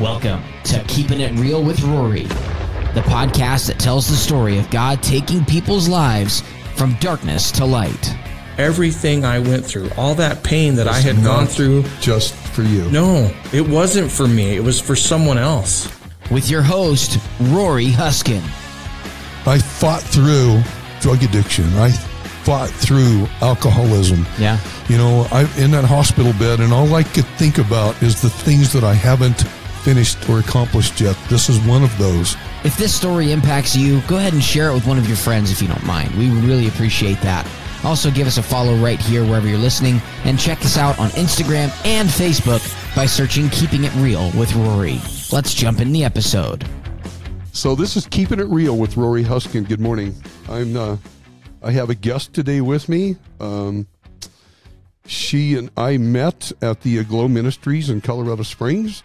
[0.00, 5.02] Welcome to Keeping It Real with Rory, the podcast that tells the story of God
[5.02, 6.44] taking people's lives
[6.76, 8.14] from darkness to light.
[8.58, 12.88] Everything I went through, all that pain that I had gone through, just for you.
[12.92, 14.54] no, it wasn't for me.
[14.54, 15.92] It was for someone else.
[16.30, 18.42] With your host, Rory Huskin.
[19.48, 20.62] I fought through
[21.00, 21.64] drug addiction.
[21.76, 24.24] I fought through alcoholism.
[24.38, 24.60] Yeah.
[24.88, 28.30] You know, I'm in that hospital bed, and all I could think about is the
[28.30, 29.44] things that I haven't
[29.88, 31.16] finished or accomplished yet.
[31.30, 32.36] This is one of those.
[32.62, 35.50] If this story impacts you, go ahead and share it with one of your friends
[35.50, 36.14] if you don't mind.
[36.14, 37.48] We would really appreciate that.
[37.84, 41.08] Also, give us a follow right here wherever you're listening, and check us out on
[41.10, 42.62] Instagram and Facebook
[42.94, 45.00] by searching Keeping It Real with Rory.
[45.32, 46.68] Let's jump in the episode.
[47.52, 49.66] So this is keeping it real with Rory Huskin.
[49.66, 50.14] Good morning.
[50.50, 50.76] I'm.
[50.76, 50.96] Uh,
[51.62, 53.16] I have a guest today with me.
[53.40, 53.86] Um,
[55.06, 59.02] she and I met at the Aglow Ministries in Colorado Springs.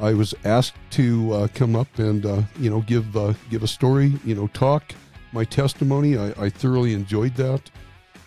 [0.00, 3.68] I was asked to uh, come up and uh, you know give uh, give a
[3.68, 4.94] story, you know, talk
[5.32, 6.16] my testimony.
[6.16, 7.70] I, I thoroughly enjoyed that.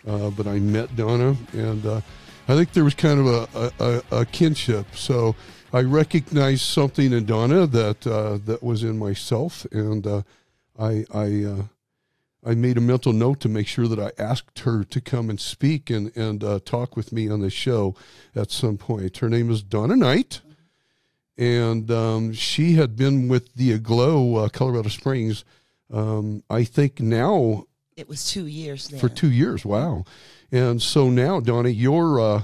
[0.08, 2.02] Uh, but I met Donna, and uh,
[2.48, 4.88] I think there was kind of a, a, a, kinship.
[4.96, 5.36] So
[5.72, 10.24] I recognized something in Donna that uh, that was in myself, and
[10.80, 11.66] I I
[12.44, 15.40] I made a mental note to make sure that I asked her to come and
[15.40, 17.96] speak and and uh, talk with me on the show
[18.36, 19.18] at some point.
[19.18, 20.42] Her name is Donna Knight,
[21.38, 25.44] and um, she had been with the Aglow uh, Colorado Springs.
[25.92, 27.66] Um, I think now
[27.98, 29.66] It was two years for two years.
[29.66, 30.06] Wow!
[30.52, 32.44] And so now, Donnie, you're uh,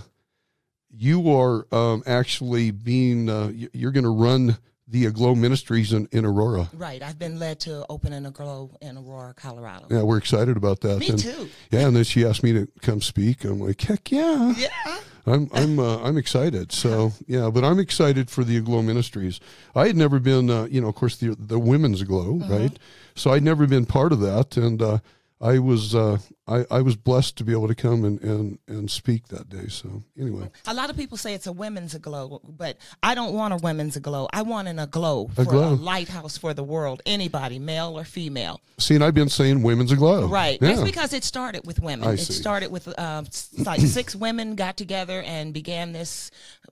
[0.89, 4.58] you are um, actually being uh, you're going to run
[4.89, 6.69] the Aglow Ministries in, in Aurora.
[6.73, 7.03] Right.
[7.03, 9.85] I've been led to open an Aglow in Aurora, Colorado.
[9.89, 10.99] Yeah, we're excited about that.
[10.99, 11.49] Me and, too.
[11.71, 13.43] Yeah, and then she asked me to come speak.
[13.43, 14.53] I'm like, heck yeah!
[14.58, 14.99] Yeah.
[15.28, 16.72] I'm I'm uh, I'm excited.
[16.72, 19.39] So yeah, but I'm excited for the Aglow Ministries.
[19.75, 22.80] I had never been, uh, you know, of course the the women's Aglow, right?
[23.16, 25.00] So I'd never been part of that, and uh,
[25.39, 28.89] I was uh, I I was blessed to be able to come and and and
[28.89, 29.67] speak that day.
[29.67, 33.53] So anyway, A lot of people say it's a women's aglow, but I don't want
[33.53, 34.27] a women's aglow.
[34.33, 35.73] I want an aglow for Aglow.
[35.73, 37.02] a lighthouse for the world.
[37.05, 38.61] Anybody, male or female.
[38.80, 40.58] see, and I've been saying women's Aglow, Right.
[40.59, 40.70] Yeah.
[40.70, 42.08] That's because it started with women.
[42.08, 42.33] I it see.
[42.33, 43.23] started with uh,
[43.64, 46.31] like six women got together and began this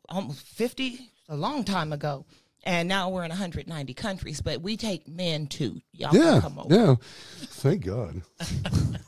[0.09, 2.25] almost 50, a long time ago.
[2.65, 5.81] And now we're in 190 countries, but we take men too.
[5.93, 6.73] Y'all yeah, come over.
[6.73, 6.95] yeah.
[7.37, 8.23] Thank God.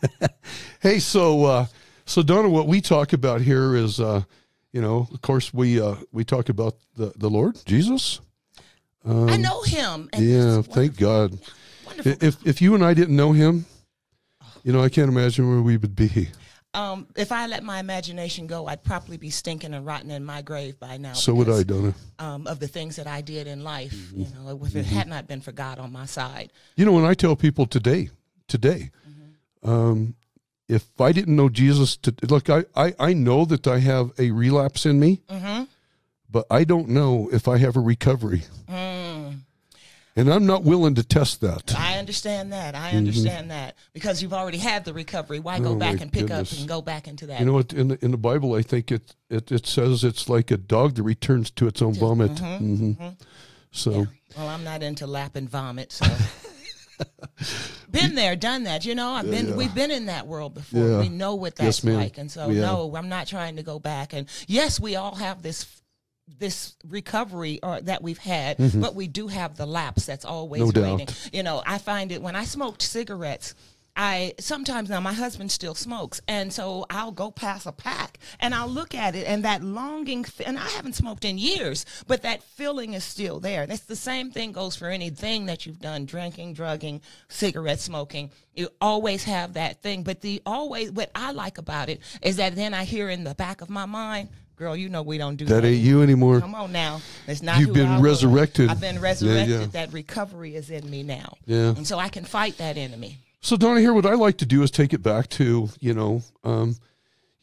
[0.80, 1.66] hey, so uh,
[2.06, 4.22] so Donna, what we talk about here is, uh,
[4.72, 8.22] you know, of course we uh, we talk about the the Lord Jesus.
[9.06, 10.10] I know him.
[10.14, 11.40] And Yeah, thank God.
[11.86, 12.12] wonderful.
[12.22, 13.66] If if you and I didn't know him,
[14.64, 16.30] you know, I can't imagine where we would be.
[16.78, 20.42] Um, if I let my imagination go, I'd probably be stinking and rotting in my
[20.44, 21.14] grave by now.
[21.14, 21.94] So would I, Donna.
[22.20, 24.20] Um, of the things that I did in life, Mm-hmm.
[24.22, 26.52] you know, if it had not been for God on my side.
[26.76, 28.10] You know, when I tell people today,
[28.48, 29.70] today, Mm-hmm.
[29.70, 30.16] um,
[30.70, 34.30] if I didn't know Jesus, to, look, I, I I know that I have a
[34.32, 35.64] relapse in me, Mm-hmm.
[36.30, 38.44] but I don't know if I have a recovery,
[40.18, 41.74] and I'm not willing to test that.
[41.80, 42.76] I understand that.
[42.76, 45.40] I understand that because you've already had the recovery.
[45.40, 45.76] Why go Mm-hmm.
[45.76, 46.52] Oh, back and pick goodness.
[46.54, 47.40] up and go back into that?
[47.40, 47.72] You know what?
[47.72, 50.96] In the in the Bible, I think it it, it says it's like a dog
[50.96, 52.32] that returns to its own vomit.
[52.32, 52.92] Mm-hmm.
[52.92, 53.08] hmm
[53.72, 56.06] So well, I'm not into lap and vomit, so.
[57.92, 58.86] been there, done that.
[58.86, 59.50] You know, I've been.
[59.50, 59.56] yeah.
[59.56, 60.80] We've been in that world before.
[60.88, 61.00] Yeah.
[61.00, 61.96] We know what that's ma'am.
[61.96, 62.62] like, and so Yeah.
[62.62, 64.14] no, I'm not trying to go back.
[64.14, 65.64] And yes, we all have this
[66.28, 70.82] this recovery or that we've had, but we do have the lapse that's always Mm-hmm.
[70.82, 71.06] No waiting.
[71.08, 71.30] doubt.
[71.34, 73.56] You know, I find it when I smoked cigarettes.
[74.00, 78.54] I sometimes now my husband still smokes, and so I'll go past a pack and
[78.54, 82.44] I'll look at it, and that longing, and I haven't smoked in years, but that
[82.44, 83.66] feeling is still there.
[83.66, 88.30] That's the same thing goes for anything that you've done: drinking, drugging, cigarette smoking.
[88.54, 92.56] You always have that thing, but the always what I like about it is that
[92.56, 94.30] then I hear in the back of my mind.
[94.58, 95.68] Girl, you know we don't do that that.
[95.68, 96.42] ain't you anymore.
[96.42, 97.00] Come on now.
[97.28, 98.04] It's not You've been I was.
[98.04, 98.70] resurrected.
[98.70, 99.50] I've been resurrected.
[99.62, 99.66] yeah.
[99.68, 101.38] That recovery is in me now.
[101.46, 101.76] Yeah.
[101.76, 103.20] And so I can fight that enemy.
[103.40, 106.24] So Donna, here, what I like to do is take it back to you know,
[106.44, 106.76] um,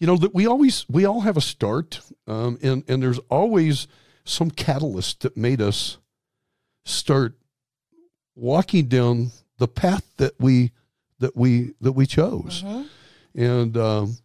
[0.00, 3.87] you know that we always we all have a start, um, and and there's always
[4.25, 5.99] some catalyst that made us
[6.85, 7.35] start
[8.35, 10.73] walking down the path that we
[11.21, 12.65] that we that we chose,
[13.37, 14.17] and um,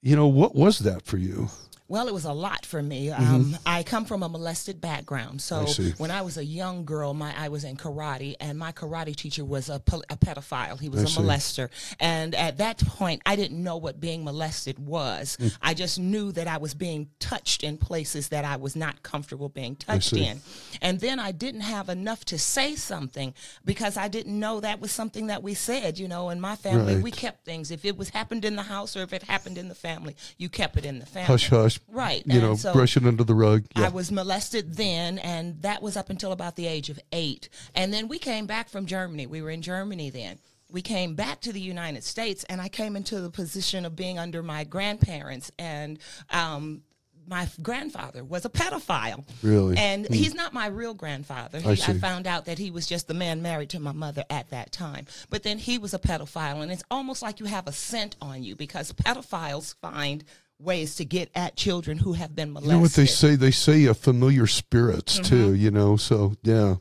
[0.00, 1.50] you know what was that for you?
[1.88, 3.10] Well, it was a lot for me.
[3.10, 5.88] Um, I come from a molested background, so Mm-hmm.
[5.88, 9.16] I when I was a young girl, my I was in karate, and my karate
[9.16, 10.78] teacher was a, a pedophile.
[10.78, 11.20] He was I a see.
[11.20, 11.68] molester,
[11.98, 15.36] and at that point, I didn't know what being molested was.
[15.40, 15.56] Mm.
[15.62, 19.48] I just knew that I was being touched in places that I was not comfortable
[19.48, 20.40] being touched in,
[20.82, 24.92] and then I didn't have enough to say something because I didn't know that was
[24.92, 25.98] something that we said.
[25.98, 27.70] You know, in my family, we kept things.
[27.70, 30.48] If it was happened in the house or if it happened in the family, you
[30.48, 31.26] kept it in the family.
[31.26, 31.77] Hush, hush.
[31.86, 33.64] Right, You and know, so- brush it under the rug.
[33.76, 37.48] I was molested then, and that was up until about the age of eight.
[37.74, 39.26] And then we came back from Germany.
[39.26, 40.38] We were in Germany then.
[40.70, 44.18] We came back to the United States, and I came into the position of being
[44.18, 45.50] under my grandparents.
[45.58, 45.98] And
[46.30, 46.82] um,
[47.28, 49.24] my grandfather was a pedophile.
[49.42, 49.76] Really?
[49.76, 51.60] And he's not my real grandfather.
[51.60, 54.24] He, I I, found out that he was just the man married to my mother
[54.30, 55.06] at that time.
[55.30, 58.42] But then he was a pedophile, and it's almost like you have a scent on
[58.42, 60.24] you because pedophiles find
[60.60, 62.70] ways to get at children who have been molested.
[62.70, 63.36] You know what they say?
[63.36, 65.22] They say uh, familiar spirits Mm-hmm.
[65.28, 65.54] too.
[65.54, 66.76] You know, so yeah.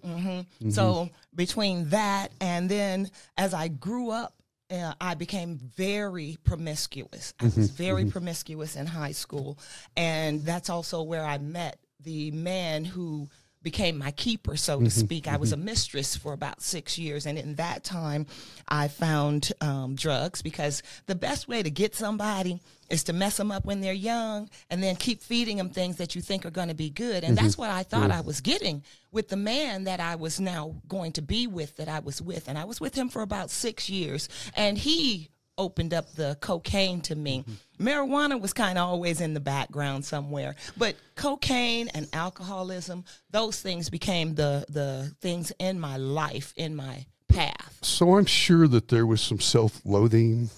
[0.69, 4.33] So between that and then as I grew up,
[4.69, 7.33] uh, I became very promiscuous.
[7.39, 9.57] I was very promiscuous in high school,
[9.95, 13.29] and that's also where I met the man who
[13.63, 15.27] became my keeper, so to speak.
[15.27, 18.25] I was a mistress for about six years, and in that time,
[18.67, 23.51] I found um, drugs because the best way to get somebody is to mess them
[23.51, 26.69] up when they're young and then keep feeding them things that you think are going
[26.69, 27.23] to be good.
[27.23, 27.45] And mm-hmm.
[27.45, 28.25] that's what I thought I mm.
[28.25, 31.99] was getting with the man that I was now going to be with, that I
[31.99, 32.47] was with.
[32.47, 34.29] And I was with him for about six years.
[34.55, 37.39] And he opened up the cocaine to me.
[37.39, 37.87] Mm-hmm.
[37.87, 43.89] Marijuana was kind of always in the background somewhere, but cocaine and alcoholism, those things
[43.89, 47.79] became the the things in my life, in my path.
[47.81, 50.49] So I'm sure that there was some self-loathing.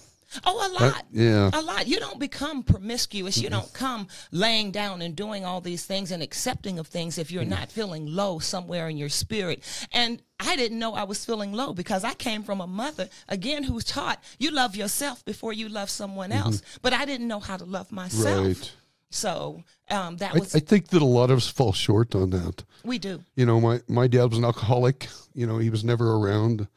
[0.45, 1.05] Oh, a lot.
[1.11, 1.49] yeah.
[1.53, 1.87] A lot.
[1.87, 3.37] You don't become promiscuous.
[3.37, 7.31] You don't come laying down and doing all these things and accepting of things if
[7.31, 9.63] you're not feeling low somewhere in your spirit.
[9.91, 13.63] And I didn't know I was feeling low because I came from a mother, again,
[13.63, 16.61] who taught you love yourself before you love someone else.
[16.81, 18.45] But I didn't know how to love myself.
[18.45, 18.71] Right.
[19.11, 22.29] So um, that I, was, I think that a lot of us fall short on
[22.29, 22.63] that.
[22.83, 23.23] we do.
[23.35, 25.07] You know, my my dad was an alcoholic.
[25.33, 26.67] You know, he was never around.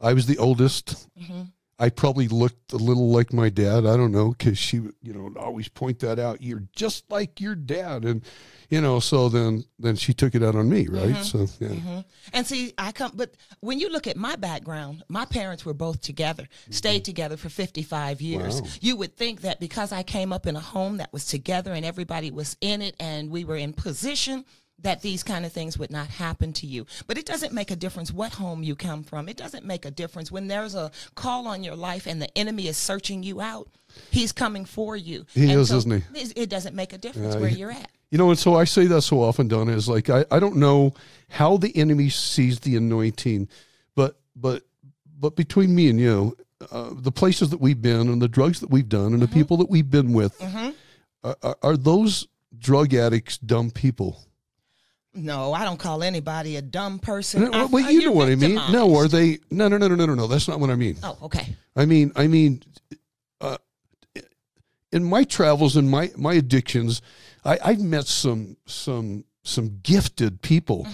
[0.00, 1.08] I was the oldest.
[1.80, 1.86] Mm-hmm.
[1.86, 3.86] I probably looked a little like my dad.
[3.86, 6.42] I don't know because she, you know, would always point that out.
[6.42, 8.22] You're just like your dad, and
[8.68, 9.00] you know.
[9.00, 11.14] So then, then she took it out on me, right?
[11.14, 11.22] Mm-hmm.
[11.22, 15.64] So yeah, And see, I come, but when you look at my background, my parents
[15.64, 18.60] were both together, stayed together for 55 years.
[18.60, 18.68] Wow.
[18.80, 21.84] You would think that because I came up in a home that was together and
[21.84, 24.44] everybody was in it and we were in position,
[24.82, 26.86] that these kind of things would not happen to you.
[27.06, 29.28] But it doesn't make a difference what home you come from.
[29.28, 32.66] It doesn't make a difference when there's a call on your life and the enemy
[32.66, 33.68] is searching you out.
[34.10, 35.26] He's coming for you.
[35.34, 36.20] He And is, so isn't he?
[36.36, 37.90] It doesn't make a difference where you're at.
[38.10, 40.56] You know, and so I say that so often, Donna, is like I, I don't
[40.56, 40.94] know
[41.28, 43.48] how the enemy sees the anointing,
[43.94, 44.64] but but
[45.18, 46.36] but between me and you,
[46.72, 49.56] uh, the places that we've been and the drugs that we've done and the people
[49.58, 50.40] that we've been with,
[51.22, 52.26] are, are, are those
[52.58, 54.24] drug addicts dumb people?
[55.12, 57.50] No, I don't call anybody a dumb person.
[57.50, 58.54] No, well, uh, you know what I mean.
[58.70, 59.38] No, are they?
[59.50, 60.26] No, no, no, no, no, no, no.
[60.28, 60.96] That's not what I mean.
[61.02, 61.56] Oh, okay.
[61.74, 62.62] I mean, I mean,
[63.40, 63.58] uh,
[64.92, 67.02] in my travels and my my addictions,
[67.44, 70.86] I, I've met some some some gifted people,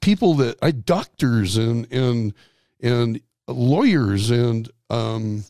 [0.00, 2.34] people that I doctors and and
[2.80, 5.44] and lawyers and um,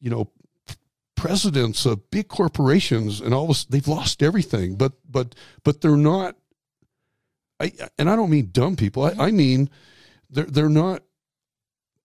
[0.00, 0.30] you know
[1.16, 3.64] presidents of big corporations and all this.
[3.64, 5.34] They've lost everything, but but
[5.64, 6.36] but they're not.
[7.60, 9.04] I and I don't mean dumb people.
[9.04, 9.70] I, I mean
[10.30, 11.02] they're they're not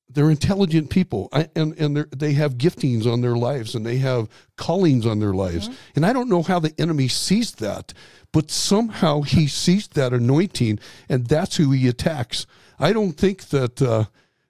[0.10, 1.30] they're intelligent people.
[1.32, 5.34] I, and and they have giftings on their lives and they have callings on their
[5.34, 5.70] lives.
[5.96, 7.94] And i don't know how the enemy sees that
[8.32, 12.46] but somehow he sees that anointing and that's who he attacks.
[12.80, 14.06] I don't think that uh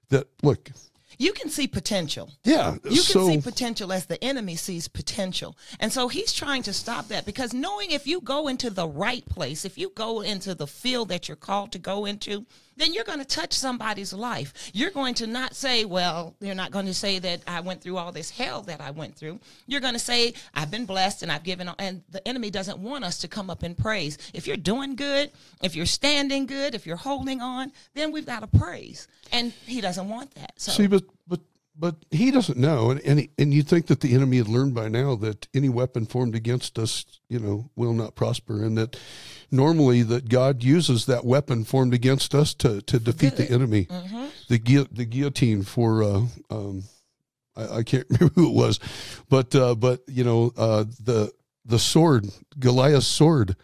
[0.08, 0.70] that look
[1.18, 2.30] You can see potential.
[2.44, 5.56] yeah You can so see potential as the enemy sees potential.
[5.80, 9.24] And so he's trying to stop that because knowing if you go into the right
[9.26, 13.04] place, if you go into the field that you're called to go into, then you're
[13.04, 14.70] going to touch somebody's life.
[14.72, 17.96] You're going to not say, well, you're not going to say that I went through
[17.96, 19.40] all this hell that I went through.
[19.66, 23.04] You're going to say, I've been blessed and I've given, and the enemy doesn't want
[23.04, 24.18] us to come up in praise.
[24.32, 25.30] If you're doing good,
[25.62, 29.08] if you're standing good, if you're holding on, then we've got to praise.
[29.32, 30.52] And he doesn't want that.
[30.56, 31.40] So see but but
[31.76, 34.74] but he doesn't know and and, he, and you think that the enemy had learned
[34.74, 38.96] by now that any weapon formed against us you know will not prosper and that
[39.50, 43.86] normally that god uses that weapon formed against us to to defeat the enemy
[44.48, 46.84] the guil- the guillotine for uh um
[47.56, 48.78] I, I can't remember who it was
[49.28, 51.32] but uh but you know uh the
[51.66, 52.26] the sword,
[52.58, 53.56] Goliath's sword.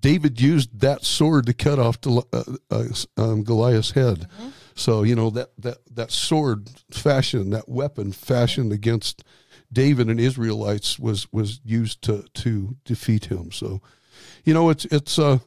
[0.00, 2.84] David used that sword to cut off Del- uh, uh,
[3.18, 4.26] um, Goliath's head.
[4.80, 9.22] So you know that that that sword fashion, that weapon fashioned against
[9.70, 13.52] David and Israelites was was used to to defeat him.
[13.52, 13.82] So,
[14.42, 15.40] you know, it's it's uh,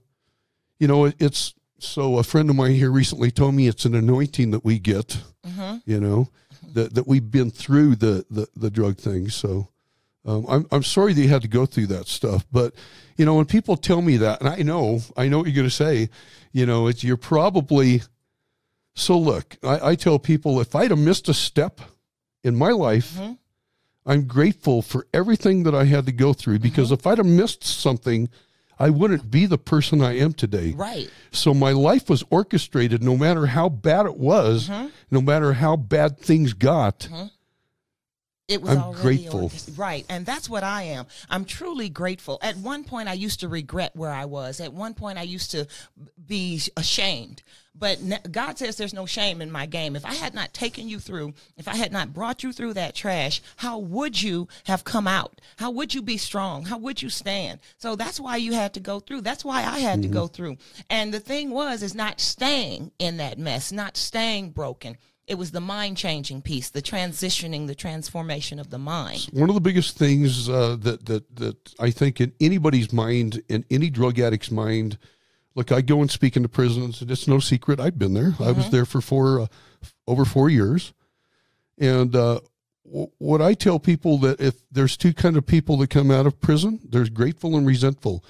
[0.77, 4.51] you know, it's so a friend of mine here recently told me it's an anointing
[4.51, 5.17] that we get.
[5.85, 6.29] You know,
[6.73, 9.29] that that we've been through the the the drug thing.
[9.29, 9.69] So.
[10.25, 12.73] Um, I'm I'm sorry that you had to go through that stuff, but
[13.17, 15.67] you know when people tell me that, and I know I know what you're going
[15.67, 16.07] to say,
[16.53, 18.03] you know, it's you're probably.
[18.95, 21.81] So look, I, I tell people if I'd have missed a step
[22.43, 23.33] in my life, mm-hmm.
[24.05, 26.63] I'm grateful for everything that I had to go through mm-hmm.
[26.63, 28.29] because if I'd have missed something,
[28.77, 30.71] I wouldn't be the person I am today.
[30.71, 31.09] Right.
[31.31, 34.87] So my life was orchestrated no matter how bad it was, mm-hmm.
[35.11, 37.07] no matter how bad things got.
[38.49, 39.51] It was I'm grateful.
[39.77, 40.05] Right.
[40.09, 41.05] And that's what I am.
[41.29, 42.39] I'm truly grateful.
[42.41, 44.59] At one point, I used to regret where I was.
[44.59, 45.65] At one point, I used to
[46.27, 47.41] be ashamed.
[47.75, 47.99] But
[48.31, 49.95] God says there's no shame in my game.
[49.95, 52.93] If I had not taken you through, if I had not brought you through that
[52.95, 55.41] trash, how would you have come out?
[55.57, 56.65] How would you be strong?
[56.65, 57.61] How would you stand?
[57.77, 59.21] So that's why you had to go through.
[59.21, 60.17] That's why I had to mm-hmm.
[60.17, 60.57] go through.
[60.89, 64.97] And the thing was, is not staying in that mess, not staying broken.
[65.25, 69.29] It was the mind changing piece, the transitioning, the transformation of the mind.
[69.31, 73.63] One of the biggest things uh, that that that I think in anybody's mind, in
[73.71, 74.97] any drug addict's mind,
[75.55, 77.79] look, I go and speak into prisons, and it's no secret.
[77.79, 78.33] I've been there.
[78.39, 79.47] I was there for four uh,
[80.07, 80.93] over four years,
[81.77, 82.41] and uh,
[82.85, 86.25] w- what I tell people that if there's two kind of people that come out
[86.25, 88.25] of prison, there's grateful and resentful,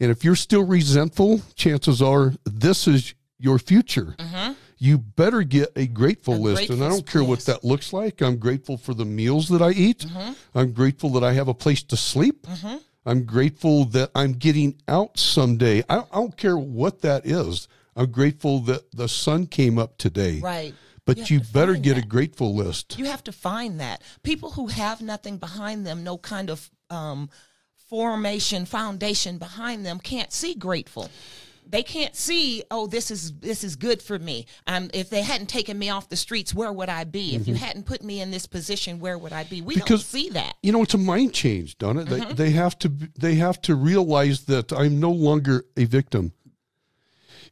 [0.00, 4.16] and if you're still resentful, chances are this is your future.
[4.78, 8.22] You better get a grateful A list, and I don't care what that looks like.
[8.22, 10.06] I'm grateful for the meals that I eat.
[10.54, 12.46] I'm grateful that I have a place to sleep.
[13.04, 15.82] I'm grateful that I'm getting out someday.
[15.88, 17.66] I, I don't care what that is.
[17.96, 20.40] I'm grateful that the sun came up today.
[20.40, 20.74] Right.
[21.04, 22.98] But You you, better get a grateful list.
[22.98, 24.02] You have to find that.
[24.22, 27.30] People who have nothing behind them, no kind of um,
[27.88, 31.10] formation, foundation behind them, can't see grateful.
[31.70, 34.46] They can't see, oh, this is this is good for me.
[34.66, 37.34] Um, if they hadn't taken me off the streets, where would I be?
[37.34, 39.60] If you hadn't put me in this position, where would I be?
[39.60, 39.96] We don't Mm-hmm.
[39.98, 40.54] See that.
[40.62, 42.28] you know it's a mind change don't it Mm-hmm.
[42.28, 46.32] they, they have to they have to realize that i'm no longer a victim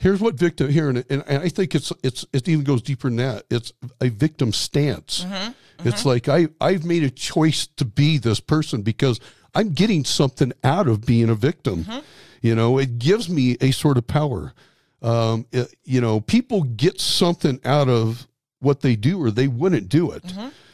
[0.01, 3.17] here's what victim here and, and i think it's it's it even goes deeper than
[3.17, 5.89] that it's a victim stance Mm-hmm.
[5.89, 9.21] it's like i i've made a choice to be this person because
[9.55, 12.01] i'm getting something out of being a victim Mm-hmm.
[12.43, 14.53] You know it gives me a sort of power
[15.03, 18.27] um it- you know people get something out of
[18.61, 20.25] what they do or they wouldn't do it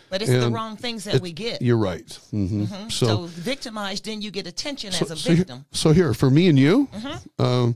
[0.08, 1.60] But it's the wrong things that we get.
[1.62, 2.88] you're right Mm-hmm.
[2.90, 5.58] So, so victimized, then you get attention so, as a so here- victim.
[5.58, 5.74] Mm-hmm.
[5.76, 6.86] So here, for me and you,
[7.38, 7.74] um,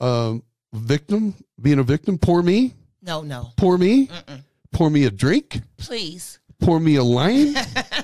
[0.00, 4.08] um, victim, being a victim, pour me, no, no, pour me,
[4.72, 6.39] pour me a drink, please.
[6.60, 7.54] Pour me a line,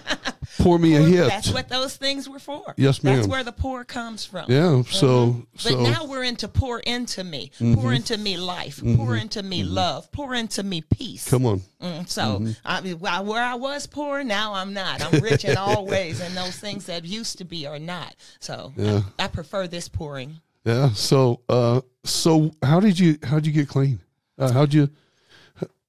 [0.59, 1.29] pour me a hit.
[1.29, 2.75] That's what those things were for.
[2.77, 3.17] Yes, ma'am.
[3.17, 4.47] That's where the pour comes from.
[4.51, 4.83] yeah.
[4.91, 5.93] So, But so Mm-hmm.
[5.93, 10.35] now we're into pour into me, pour into me life, pour into me love, pour
[10.35, 11.29] into me peace.
[11.29, 11.61] come on.
[11.83, 15.03] Mm, so I mean, where I was poor, now I'm not.
[15.03, 18.15] I'm rich in all ways, and those things that used to be are not.
[18.41, 19.03] So Yeah.
[19.19, 20.41] I, I prefer this pouring.
[20.65, 20.91] Yeah.
[20.95, 24.01] So, uh, so how did you how did you get clean?
[24.39, 24.89] Uh, how'd you?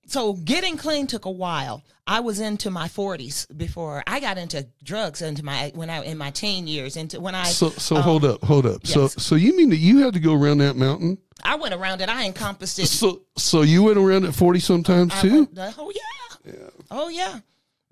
[0.08, 1.84] So getting clean took a while.
[2.10, 6.18] I was into my 40s before I got into drugs into my when I in
[6.18, 8.88] my teen years into when I So, so hold up, hold up.
[8.88, 9.24] So, Um, yes.
[9.24, 11.18] so you mean that you had to go around that mountain?
[11.44, 12.08] I went around it.
[12.08, 12.88] I encompassed it.
[12.88, 15.50] So, so you went around at forty sometimes I too?
[15.54, 16.54] went- oh yeah.
[16.90, 17.40] Oh yeah.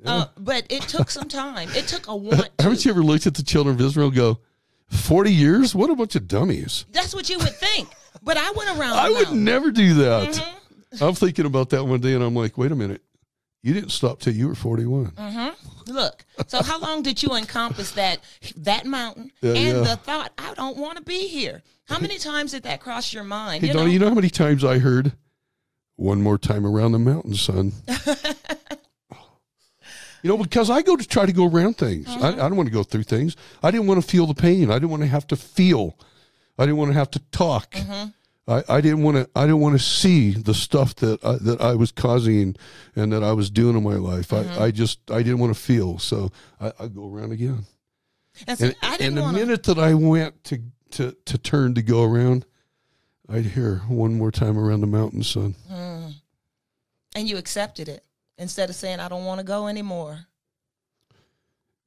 [0.06, 1.68] Uh, but it took some time.
[1.72, 2.50] It took a want.
[2.60, 2.86] Haven't to.
[2.88, 4.08] you ever looked at the children of Israel?
[4.08, 4.40] and Go,
[4.90, 5.76] forty years?
[5.76, 6.86] What a bunch of dummies!
[6.94, 7.90] That's what you would think.
[8.24, 8.94] But I went around.
[8.94, 9.44] I would mountain.
[9.44, 10.30] never do that.
[10.30, 10.58] Mm-hmm.
[11.02, 13.02] I'm thinking about that one day, and I'm like, wait a minute,
[13.62, 15.08] you didn't stop till you were 41.
[15.12, 15.92] Mm-hmm.
[15.92, 16.26] Look.
[16.48, 18.20] So how long did you encompass that
[18.58, 19.84] that mountain Yeah, and yeah.
[19.84, 21.64] the thought I don't want to be here?
[21.88, 23.64] How many times did that cross your mind?
[23.64, 25.14] Hey, Donnie, you know how many times I heard,
[25.96, 27.74] "One more time around the mountain, son."
[30.24, 32.08] you know, because I go to try to go around things.
[32.08, 33.36] I, I don't want to go through things.
[33.62, 34.72] I didn't want to feel the pain.
[34.72, 35.98] I didn't want to have to feel.
[36.58, 37.76] I didn't want to have to talk.
[38.48, 39.30] I, I didn't want to.
[39.36, 42.56] I didn't want to see the stuff that I, that I was causing
[42.96, 44.32] and that I was doing in my life.
[44.32, 44.62] I, mm-hmm.
[44.62, 45.98] I just I didn't want to feel.
[45.98, 47.66] So I, I go around again.
[48.48, 50.62] and, see, And, and the want minute that I went to,
[50.92, 52.46] to, to turn to go around,
[53.28, 55.56] I'd hear one more time around the mountain, son.
[55.72, 56.14] Mm.
[57.16, 58.04] and you accepted it
[58.38, 60.28] instead of saying I don't want to go anymore.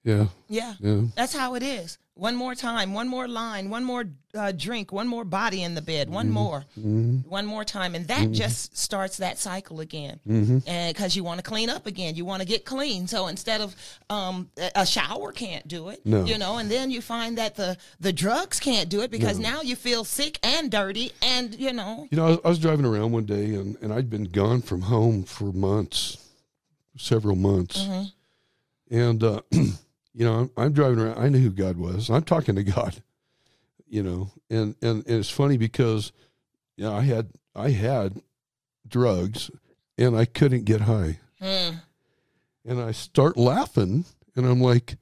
[0.08, 0.26] Yeah.
[0.48, 0.74] Yeah.
[0.80, 1.02] Yeah.
[1.14, 1.98] That's how it is.
[2.14, 5.82] One more time, one more line, one more uh, drink, one more body in the
[5.82, 10.18] bed, one more, one more time, and that just starts that cycle again.
[10.66, 13.06] And because you want to clean up again, you want to get clean.
[13.06, 13.76] So instead of
[14.10, 16.24] um, a- shower can't do it, No.
[16.24, 19.60] you know, and then you find that the the drugs can't do it because now
[19.62, 22.84] you feel sick and dirty, and you know, You know, I was, I was driving
[22.86, 26.16] around one day and, and I'd been gone from home for months,
[26.96, 27.78] several months.
[28.90, 29.42] And, uh,
[30.18, 31.16] you know, I'm, I'm driving around.
[31.16, 32.10] I knew who God was.
[32.10, 33.00] I'm talking to God,
[33.88, 36.10] you know, and, and, and it's funny because,
[36.76, 38.20] you know, I had, I had
[38.88, 39.48] drugs
[39.96, 41.20] and I couldn't get high.
[41.40, 41.80] mm,
[42.66, 44.96] And I start laughing and I'm like,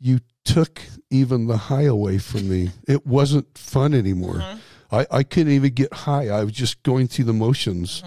[0.00, 2.70] you took even the high away from me.
[2.88, 4.42] It wasn't fun anymore.
[4.90, 6.28] I, I couldn't even get high.
[6.28, 8.02] I was just going through the motions.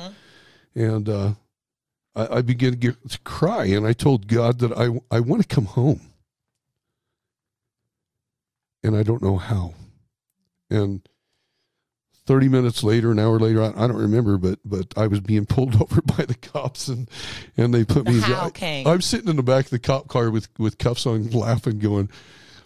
[0.75, 1.34] And uh,
[2.15, 3.65] I, I began to, get, to cry.
[3.65, 6.01] And I told God that I, I want to come home.
[8.84, 9.74] And I don't know how.
[10.70, 11.08] And
[12.25, 15.46] 30 minutes later, an hour later, I, I don't remember, but but I was being
[15.46, 17.10] pulled over by the cops and
[17.58, 18.88] and they put The me how came.
[18.88, 22.10] I'm sitting in the back of the cop car with with cuffs on, laughing, going,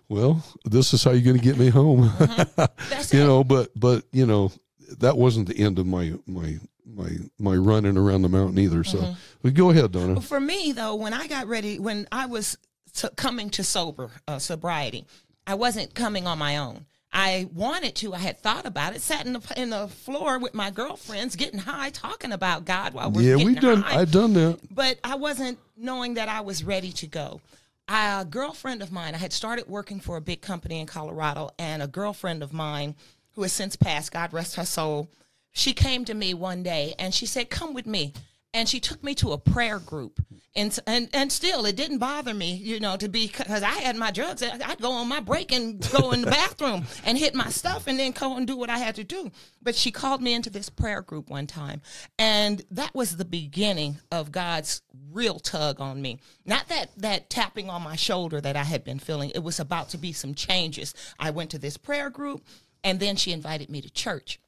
[0.07, 2.63] "Well, this is how you're going to get me home." Mm-hmm.
[2.89, 3.25] that's you it.
[3.25, 4.51] know, but but you know,
[4.99, 8.83] that wasn't the end of my my my my running around the mountain either.
[8.83, 9.49] So, Mm-hmm.
[9.49, 10.21] go ahead, Donna.
[10.21, 12.57] For me, though, when I got ready, when I was
[12.93, 15.05] t- coming to sober uh, sobriety,
[15.47, 16.85] I wasn't coming on my own.
[17.17, 18.13] I wanted to.
[18.13, 19.01] I had thought about it.
[19.01, 23.09] Sat in the in the floor with my girlfriends, getting high, talking about God while
[23.09, 23.81] we're Yeah, we've done.
[23.83, 24.59] high I've done that.
[24.69, 27.39] but I wasn't knowing that I was ready to go.
[27.87, 31.81] A girlfriend of mine, I had started working for a big company in Colorado, and
[31.83, 32.95] a girlfriend of mine
[33.33, 35.07] who has since passed, God rest her soul,
[35.55, 38.13] she came to me one day and she said, Come with me.
[38.53, 40.21] And she took me to a prayer group.
[40.53, 43.95] And, and and still, it didn't bother me, you know, to be because I had
[43.95, 44.43] my drugs.
[44.43, 47.97] I'd go on my break and go in the bathroom and hit my stuff and
[47.97, 49.31] then go and do what I had to do.
[49.61, 51.81] But she called me into this prayer group one time.
[52.19, 54.81] And that was the beginning of God's
[55.11, 56.19] real tug on me.
[56.45, 59.31] Not that that tapping on my shoulder that I had been feeling.
[59.31, 60.93] It was about to be some changes.
[61.17, 62.45] I went to this prayer group
[62.83, 64.39] and then she invited me to church.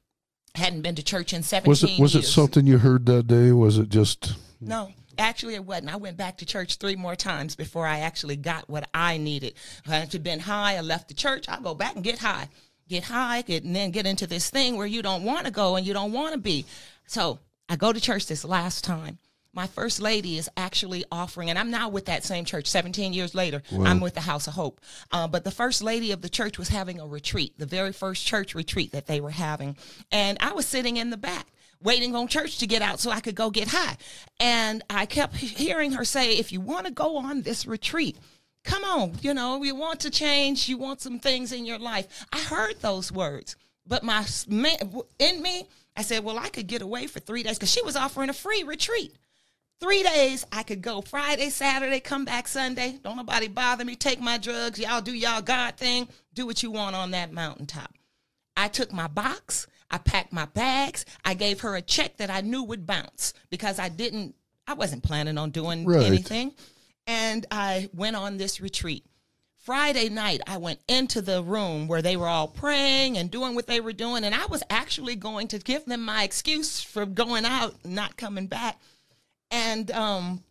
[0.54, 3.52] Hadn't been to church in 17 Was it was it something you heard that day?
[3.52, 5.92] Was it just No, actually, it wasn't.
[5.92, 9.54] I went back to church three more times before I actually got what I needed.
[9.84, 11.48] If I had been high, I left the church.
[11.48, 12.48] I go back and get high,
[12.88, 15.76] get high, get, and then get into this thing where you don't want to go
[15.76, 16.64] and you don't want to be.
[17.06, 19.18] So I go to church this last time.
[19.58, 23.34] My first lady is actually offering, and I'm now with that same church 17 years
[23.34, 23.60] later.
[23.84, 24.80] I'm with the House of Hope.
[25.10, 28.24] Uh, but the first lady of the church was having a retreat, the very first
[28.24, 29.76] church retreat that they were having.
[30.12, 31.48] And I was sitting in the back
[31.82, 33.96] waiting on church to get out so I could go get high.
[34.38, 38.16] And I kept hearing her say, if you want to go on this retreat,
[38.62, 42.26] come on, you know, you want to change, you want some things in your life.
[42.32, 44.24] I heard those words, but my
[45.18, 45.66] in me,
[45.96, 48.34] I said, well, I could get away for three days because she was offering a
[48.34, 49.16] free retreat.
[49.80, 52.98] Three days, I could go Friday, Saturday, come back Sunday.
[53.04, 53.94] Don't nobody bother me.
[53.94, 54.78] Take my drugs.
[54.80, 56.08] Y'all do y'all God thing.
[56.34, 57.94] Do what you want on that mountaintop.
[58.56, 62.40] I took my box, I packed my bags, I gave her a check that I
[62.40, 64.34] knew would bounce because I didn't,
[64.66, 66.04] I wasn't planning on doing Right.
[66.04, 66.54] anything.
[67.06, 69.04] And I went on this retreat.
[69.58, 73.68] Friday night, I went into the room where they were all praying and doing what
[73.68, 74.24] they were doing.
[74.24, 78.16] And I was actually going to give them my excuse for going out and not
[78.16, 78.78] coming back.
[79.50, 80.44] And um,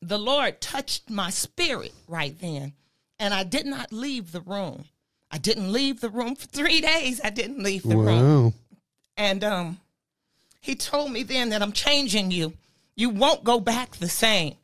[0.00, 2.74] the Lord touched my spirit right then.
[3.18, 4.84] And I did not leave the room.
[5.30, 7.20] I didn't leave the room for three days.
[7.22, 8.44] I didn't leave the room.
[8.44, 8.52] wow?
[9.16, 9.80] And um,
[10.60, 12.54] he told me then that I'm changing you.
[12.94, 14.54] You won't go back the same.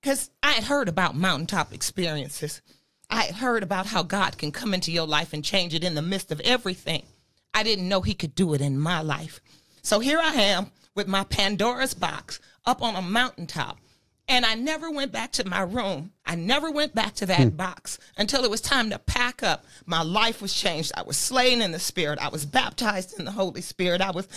[0.00, 2.62] Because I had heard about mountaintop experiences.
[3.10, 5.94] I had heard about how God can come into your life and change it in
[5.94, 7.04] the midst of everything.
[7.52, 9.40] I didn't know he could do it in my life.
[9.82, 12.38] So here I am with my Pandora's box
[12.68, 13.78] up on a mountaintop.
[14.30, 16.12] And I never went back to my room.
[16.26, 17.48] I never went back to that hmm.
[17.48, 19.64] box until it was time to pack up.
[19.86, 20.92] My life was changed.
[20.94, 22.18] I was slain in the spirit.
[22.20, 24.02] I was baptized in the Holy Spirit.
[24.02, 24.28] I was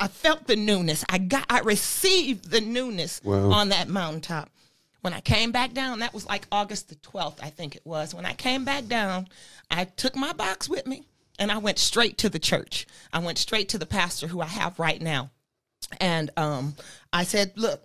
[0.00, 1.04] I felt the newness.
[1.10, 3.50] I got I received the newness Wow.
[3.50, 4.48] on that mountaintop.
[5.02, 8.14] When I came back down, that was like August the 12th, I think it was.
[8.14, 9.28] When I came back down,
[9.70, 11.04] I took my box with me
[11.38, 12.86] and I went straight to the church.
[13.12, 15.30] I went straight to the pastor who I have right now.
[16.00, 16.74] And um,
[17.12, 17.82] I said, Look,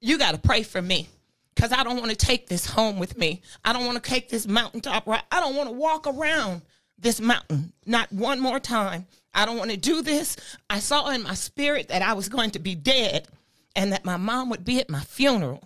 [0.00, 1.08] you got to pray for me
[1.54, 3.42] because I don't want to take this home with me.
[3.64, 5.22] I don't want to take this mountaintop right.
[5.30, 6.62] I don't want to walk around
[6.98, 9.06] this mountain not one more time.
[9.34, 10.36] I don't want to do this.
[10.70, 13.28] I saw in my spirit that I was going to be dead
[13.74, 15.62] and that my mom would be at my funeral.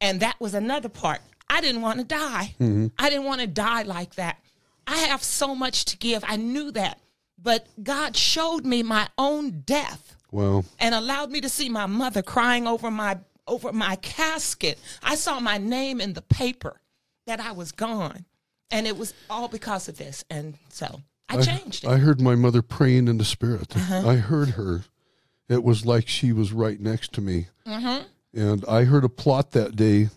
[0.00, 1.20] And that was another part.
[1.48, 2.54] I didn't want to die.
[2.98, 4.38] I didn't want to die like that.
[4.86, 6.22] I have so much to give.
[6.26, 7.00] I knew that.
[7.42, 12.22] But God showed me my own death Well, and allowed me to see my mother
[12.22, 14.78] crying over my over my casket.
[15.02, 16.80] I saw my name in the paper
[17.26, 18.24] that I was gone.
[18.70, 20.24] And it was all because of this.
[20.30, 21.88] And so I changed it.
[21.88, 23.76] I heard my mother praying in the spirit.
[23.76, 24.08] Uh-huh.
[24.08, 24.82] I heard her.
[25.48, 27.48] It was like she was right next to me.
[27.66, 28.04] Mm-hmm.
[28.32, 30.10] And I heard a plot that day.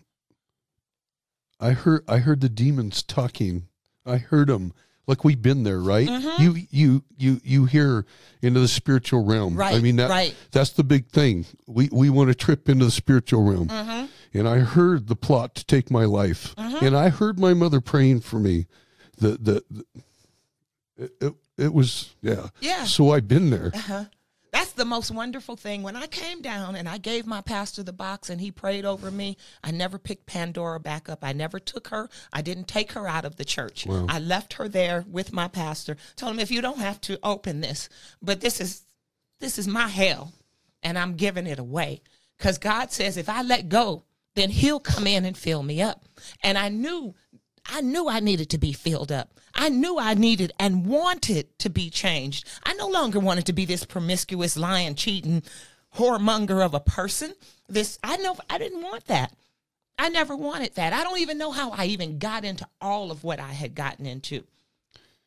[1.60, 3.68] I heard I heard the demons talking.
[4.06, 4.74] I heard them.
[5.06, 6.08] Like we've been there, right?
[6.08, 6.42] Mm-hmm.
[6.42, 8.06] You you you you hear
[8.42, 9.56] into the spiritual realm.
[9.76, 10.36] I mean that right.
[10.52, 11.46] that's the big thing.
[11.68, 13.68] We we want to trip into the spiritual realm.
[13.68, 14.06] Mm-hmm.
[14.38, 16.56] And I heard the plot to take my life.
[16.58, 18.68] And I heard my mother praying for me.
[19.18, 19.86] The the, the
[20.98, 22.48] it, it, it was yeah.
[22.62, 22.86] Yeah.
[22.86, 23.72] So I've been there.
[24.54, 25.82] That's the most wonderful thing.
[25.82, 29.10] When I came down and I gave my pastor the box and he prayed over
[29.10, 31.24] me, I never picked Pandora back up.
[31.24, 32.08] I never took her.
[32.32, 33.88] I didn't take her out of the church.
[34.08, 35.98] I left her there with my pastor.
[36.16, 37.90] Told him if you don't have to open this,
[38.22, 38.84] but this is
[39.40, 40.34] this is my hell
[40.84, 42.04] and I'm giving it away.
[42.38, 44.04] Cuz God says if I let go,
[44.36, 46.06] then he'll come in and fill me up.
[46.44, 47.16] And I knew
[47.66, 49.40] I knew I needed to be filled up.
[49.56, 52.48] I knew I needed and wanted to be changed.
[52.64, 55.44] I no longer wanted to be this promiscuous, lying, cheating,
[55.96, 57.34] whoremonger of a person.
[57.70, 59.34] This I know I didn't want that.
[59.98, 60.94] I never wanted that.
[60.94, 64.06] I don't even know how I even got into all of what I had gotten
[64.06, 64.44] into.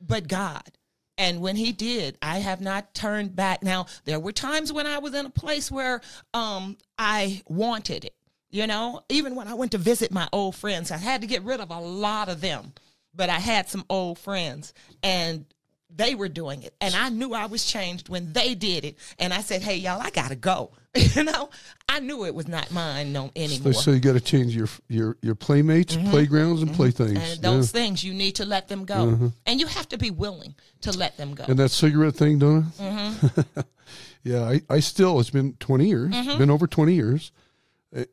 [0.00, 0.70] But God.
[1.18, 3.62] And when he did, I have not turned back.
[3.62, 6.00] Now, there were times when I was in a place where
[6.34, 8.14] um I wanted it.
[8.50, 11.42] You know, even when I went to visit my old friends, I had to get
[11.42, 12.72] rid of a lot of them.
[13.14, 15.46] But I had some old friends and
[15.94, 16.74] they were doing it.
[16.80, 18.98] And I knew I was changed when they did it.
[19.18, 20.72] And I said, hey, y'all, I got to go.
[20.94, 21.48] you know,
[21.88, 23.72] I knew it was not mine no anymore.
[23.72, 27.12] say you got to change your your your playmates, playgrounds, and playthings.
[27.18, 27.32] Mm-hmm.
[27.32, 27.80] and those Yeah.
[27.80, 29.30] things, you need to let them go.
[29.46, 31.44] And you have to be willing to let them go.
[31.48, 32.66] And that cigarette thing, Donna.
[32.78, 33.60] Mm-hmm.
[34.22, 35.20] yeah, I, I still.
[35.20, 36.12] It's been twenty years.
[36.12, 36.38] Mm-hmm.
[36.38, 37.30] Been over twenty years,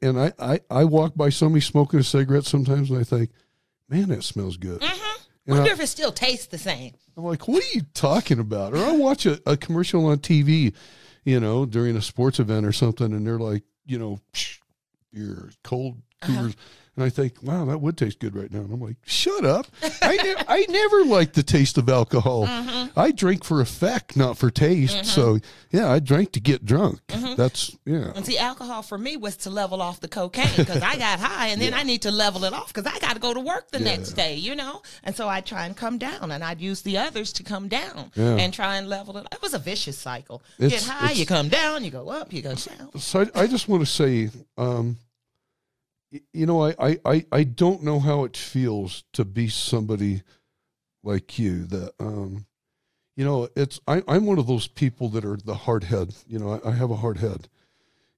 [0.02, 3.32] and I, I I walk by somebody smoking a cigarette sometimes, and I think,
[3.90, 4.82] man, that smells good.
[4.82, 5.24] Mm-hmm.
[5.46, 6.94] And Wonder I, if it still tastes the same.
[7.18, 8.74] I'm like, what are you talking about?
[8.74, 10.74] Or I watch a, a commercial on TV,
[11.26, 14.20] you know, during a sports event or something, and they're like, you know,
[15.12, 16.50] beer, cold Uh-huh.
[16.96, 18.60] And I think, wow, that would taste good right now.
[18.60, 19.66] And I'm like, shut up.
[20.02, 22.46] I, ne- I never liked the taste of alcohol.
[22.46, 23.00] Mm-hmm.
[23.00, 25.04] I drink for effect, not for taste.
[25.06, 25.40] So,
[25.72, 27.00] yeah, I drank to get drunk.
[27.08, 27.34] Mm-hmm.
[27.36, 28.12] That's, yeah.
[28.16, 31.48] And see, alcohol for me was to level off the cocaine because I got high
[31.48, 33.72] and then I need to level it off because I got to go to work
[33.72, 34.84] the next day, you know?
[35.04, 38.12] And so I try and come down and I'd use the others to come down
[38.14, 38.36] Yeah.
[38.36, 39.26] and try and level it.
[39.32, 40.44] It was a vicious cycle.
[40.60, 43.00] It's- Get high, you come down, you go up, you go down.
[43.00, 44.30] So I, I just want to say,
[44.60, 44.98] um,
[46.34, 50.22] you know, I, I, I, don't know how it feels to be somebody
[51.04, 52.46] like you that, um,
[53.16, 56.40] you know, it's, I, I'm one of those people that are the hard head, you
[56.40, 57.48] know, I, I have a hard head.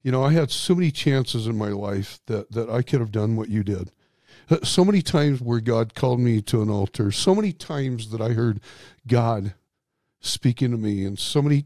[0.03, 3.11] You know, I had so many chances in my life that, that I could have
[3.11, 3.91] done what you did.
[4.49, 8.21] Uh, So many times where God called me to an altar, so many times that
[8.21, 8.59] I heard
[9.07, 9.55] God
[10.19, 11.65] speaking to me, and so many,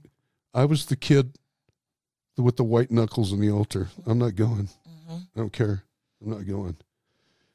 [0.53, 1.37] I was the kid
[2.37, 3.89] with the white knuckles in the altar.
[4.05, 4.69] I'm not going.
[4.87, 5.17] Mm-hmm.
[5.35, 5.83] I don't care.
[6.21, 6.77] I'm not going.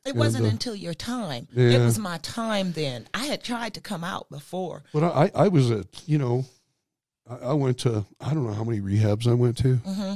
[0.04, 1.48] It wasn't uh, until your time.
[1.54, 3.08] It was my time then.
[3.14, 4.82] I had tried to come out before.
[4.92, 6.44] But I, I was at, you know,
[7.28, 9.76] I, I went to, I don't know how many rehabs I went to.
[9.76, 10.14] Mm-hmm.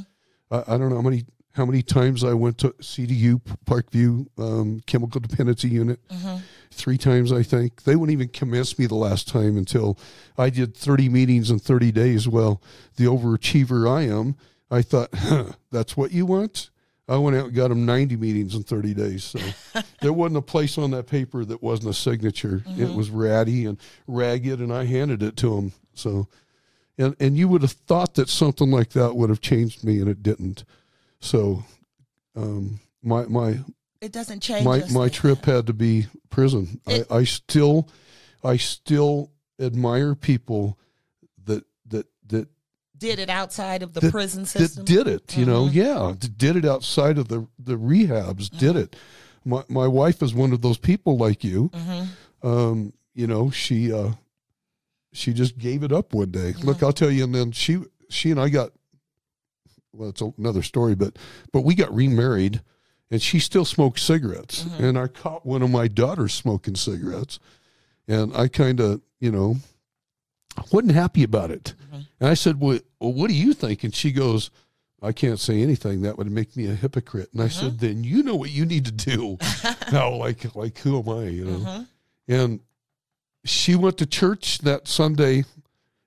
[0.51, 1.25] I, I don't know how many
[1.59, 5.99] how many times I went to CDU Parkview um, Chemical Dependency Unit.
[6.09, 6.37] Mm-hmm.
[6.71, 7.83] Three times, I think.
[7.83, 9.99] They wouldn't even commence me the last time until
[10.37, 12.29] I did 30 meetings in 30 days.
[12.29, 12.63] Well,
[12.97, 14.37] the overachiever I am,
[14.71, 16.71] I thought, huh, that's what you want?
[17.09, 19.25] I went out and got them 90 meetings in 30 days.
[19.25, 19.39] So
[20.01, 22.63] there wasn't a place on that paper that wasn't a signature.
[22.77, 25.73] It was ratty and ragged, and I handed it to them.
[25.95, 26.29] So,
[26.99, 30.09] and, and you would have thought that something like that would have changed me, and
[30.09, 30.65] it didn't.
[31.21, 31.65] So,
[32.37, 33.61] um, my, my,
[34.01, 34.65] It doesn't change.
[34.65, 36.81] my my like trip had to be prison.
[36.87, 37.89] It- I, I still
[38.45, 40.79] I still admire people
[42.99, 44.85] did it outside of the that, prison system.
[44.85, 45.37] did it.
[45.37, 45.75] You know, Mhm.
[45.75, 48.51] yeah, did it outside of the the rehabs.
[48.51, 48.97] Did it.
[49.45, 51.71] My my wife is one of those people like you.
[51.71, 52.47] Mm-hmm.
[52.47, 54.13] Um, you know, she uh,
[55.13, 56.55] she just gave it up one day.
[56.63, 57.25] Look, I'll tell you.
[57.25, 58.73] And then she she and I got
[59.93, 61.17] well, it's another story, but
[61.53, 62.63] but we got remarried,
[63.11, 67.39] and she still smoked cigarettes, and I caught one of my daughters smoking cigarettes,
[68.07, 69.57] and I kind of you know
[70.73, 72.03] wasn't happy about it, mm-hmm.
[72.21, 73.85] and I said, well, well, what do you think?
[73.85, 74.51] And she goes,
[75.01, 77.31] I can't say anything that would make me a hypocrite.
[77.33, 77.87] And I said, mm-hmm.
[77.87, 79.39] then you know what you need to do.
[79.93, 81.29] now, like, like who am I?
[81.29, 81.59] You know.
[81.59, 81.83] Mm-hmm.
[82.33, 82.61] And
[83.45, 85.45] she went to church that Sunday.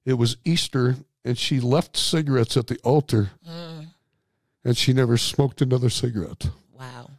[0.06, 3.88] It was Easter, and she left cigarettes at the altar, mm.
[4.66, 6.50] and she never smoked another cigarette.
[6.78, 7.10] Wow.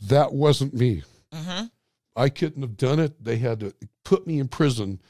[0.00, 1.02] That wasn't me.
[1.32, 1.66] Mm-hmm.
[2.14, 3.24] I couldn't have done it.
[3.24, 5.00] They had to put me in prison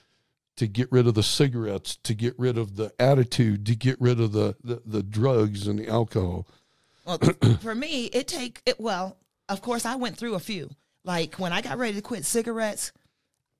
[0.59, 4.21] to get rid of the cigarettes, to get rid of the attitude, to get rid
[4.21, 6.47] of the, the, the drugs and the alcohol.
[7.05, 7.19] Well,
[7.61, 8.81] for me, it take it.
[8.81, 9.17] Well,
[9.49, 10.71] of course, I went through a few.
[11.05, 12.93] Like when I got ready to quit cigarettes,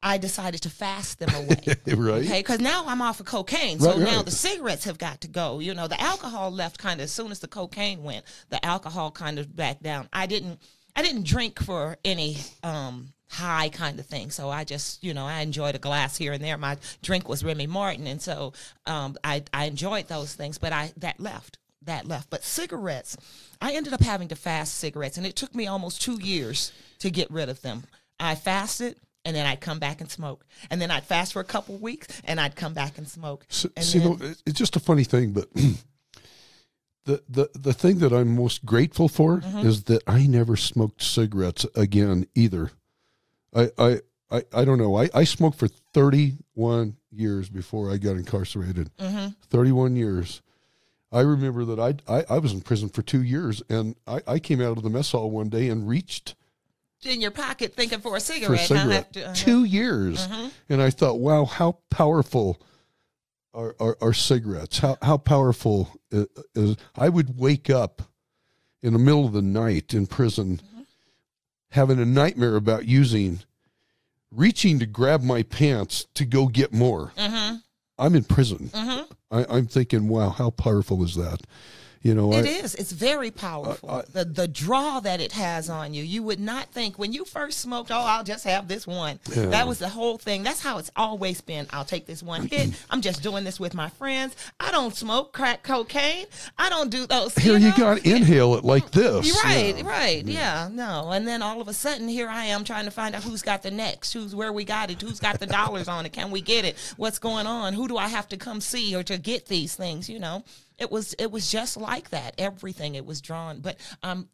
[0.03, 1.77] I decided to fast them away.
[1.97, 2.25] right?
[2.25, 4.25] Okay, because now I'm off of cocaine, so Right, now right.
[4.25, 5.61] the cigarettes have got to go.
[5.61, 8.25] You know, the alcohol left kind of as soon as the cocaine went.
[8.51, 10.09] The alcohol kind of backed down.
[10.13, 10.61] I didn't,
[10.97, 14.31] I didn't drink for any um, high kind of thing.
[14.31, 16.57] So I just, you know, I enjoyed a glass here and there.
[16.57, 18.53] My drink was Remy Martin, and so
[18.87, 20.59] um, I, I enjoyed those things.
[20.59, 22.31] But I that left, that left.
[22.31, 23.17] But cigarettes,
[23.61, 27.11] I ended up having to fast cigarettes, and it took me almost two years to
[27.11, 27.85] get rid of them.
[28.19, 28.97] I fasted.
[29.25, 32.07] And then I'd come back and smoke, and then I'd fast for a couple weeks,
[32.25, 33.45] and I'd come back and smoke.
[33.51, 35.49] So, And see, then- no, it's just a funny thing, but
[37.05, 39.67] the, the, the thing that I'm most grateful for Mm-hmm.
[39.67, 42.71] is that I never smoked cigarettes again either.
[43.55, 44.97] I, I, I, I don't know.
[44.97, 48.91] I, I smoked for 31 years before I got incarcerated.
[48.99, 49.29] Mm-hmm.
[49.49, 50.43] 31 years.
[51.11, 54.39] I remember that I, I, I was in prison for two years and I, I
[54.39, 56.35] came out of the mess hall one day and reached
[57.05, 58.67] in your pocket thinking for a for a cigarette.
[58.67, 59.17] cigarette.
[59.17, 59.33] Uh-huh.
[59.35, 60.29] Two years.
[60.69, 62.61] And I thought, wow, how powerful
[63.55, 64.81] are, are, are cigarettes?
[64.81, 66.77] How, how powerful i- is.
[66.97, 68.03] I would wake up
[68.83, 70.61] in the middle of the night in prison
[71.79, 73.39] having a nightmare about using,
[74.33, 77.13] reaching to grab my pants to go get more.
[77.17, 77.59] Mm-hmm.
[77.97, 78.71] I'm in prison.
[78.75, 79.13] Mm-hmm.
[79.31, 81.41] I, I'm thinking, wow, how powerful is that?
[82.03, 82.75] You know, It I, is.
[82.75, 83.91] It's very powerful.
[83.91, 86.03] Uh, uh, the the draw that it has on you.
[86.03, 89.19] You would not think when you first smoked, oh, I'll just have this one.
[89.25, 90.43] That was the whole thing.
[90.43, 91.67] That's how it's always been.
[91.71, 92.71] I'll take this one hit.
[92.91, 94.37] I'm just doing this with my friends.
[94.61, 96.27] I don't smoke crack cocaine.
[96.57, 97.35] I don't do those.
[97.35, 97.77] here you know?
[97.77, 99.35] got inhale it like this.
[99.45, 99.89] Right, Yeah.
[99.89, 100.29] right, mm-hmm.
[100.29, 103.23] yeah, no, and then all of a sudden, here I am trying to find out
[103.25, 106.13] who's got the next, who's where we got it, who's got the dollars on it,
[106.13, 109.03] can we get it, what's going on, who do I have to come see or
[109.05, 110.45] to get these things, you know?
[110.79, 112.35] It was it was just like that.
[112.39, 114.29] Everything it was drawn, but um,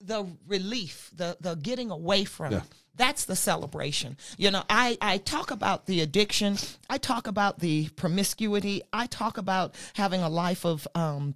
[0.00, 2.52] the relief, the the getting away from.
[2.58, 2.62] it,
[2.94, 4.18] That's the celebration.
[4.36, 6.58] You know, I, I talk about the addiction.
[6.90, 8.82] I talk about the promiscuity.
[8.92, 11.34] I talk about having a life of um,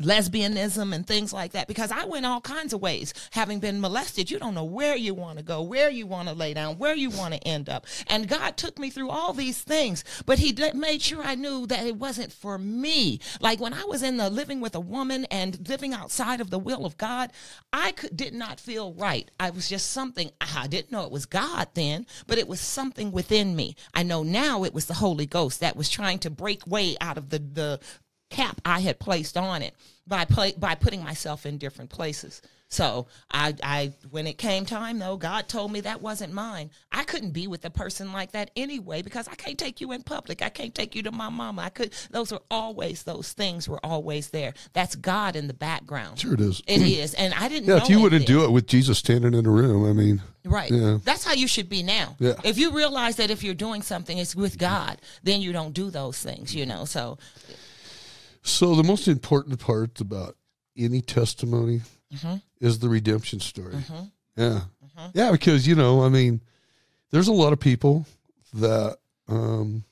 [0.00, 3.14] lesbianism and things like that because I went all kinds of ways.
[3.30, 6.34] Having been molested, you don't know where you want to go, where you want to
[6.34, 7.86] lay down, where you want to end up.
[8.06, 11.86] And God took me through all these things, but He made sure I knew that
[11.86, 13.20] it wasn't for me.
[13.40, 16.58] Like when I was in the living with a woman and living outside of the
[16.58, 17.32] will of God,
[17.72, 19.30] I could, did not feel right.
[19.40, 23.12] I was just something, I didn't know it was God then, but it was something
[23.12, 23.76] within me.
[23.94, 27.18] I know now it was the Holy Ghost that was trying to break way out
[27.18, 27.80] of the, the,
[28.30, 29.74] cap I had placed on it
[30.06, 32.42] by play, by putting myself in different places.
[32.68, 36.70] So I, I when it came time though, God told me that wasn't mine.
[36.90, 40.02] I couldn't be with a person like that anyway because I can't take you in
[40.02, 40.42] public.
[40.42, 41.62] I can't take you to my mama.
[41.62, 41.92] I could.
[42.10, 44.52] Those were always those things were always there.
[44.72, 46.18] That's God in the background.
[46.18, 46.60] Sure it is.
[46.66, 47.68] It is, and I didn't.
[47.68, 50.22] Yeah, know if you wouldn't do it with Jesus standing in the room, I mean,
[50.44, 50.70] Right.
[50.70, 50.98] Yeah.
[51.02, 52.16] That's how you should be now.
[52.18, 52.34] Yeah.
[52.44, 55.90] If you realize that if you're doing something, it's with God, then you don't do
[55.90, 56.84] those things, you know.
[56.84, 57.18] So
[58.46, 60.36] So the most important part about
[60.76, 61.82] any testimony
[62.14, 62.36] Mm-hmm.
[62.60, 63.74] is the redemption story.
[64.36, 64.60] Yeah,
[65.12, 66.40] yeah, because you know, I mean,
[67.10, 68.06] there's a lot of people
[68.54, 69.82] that um,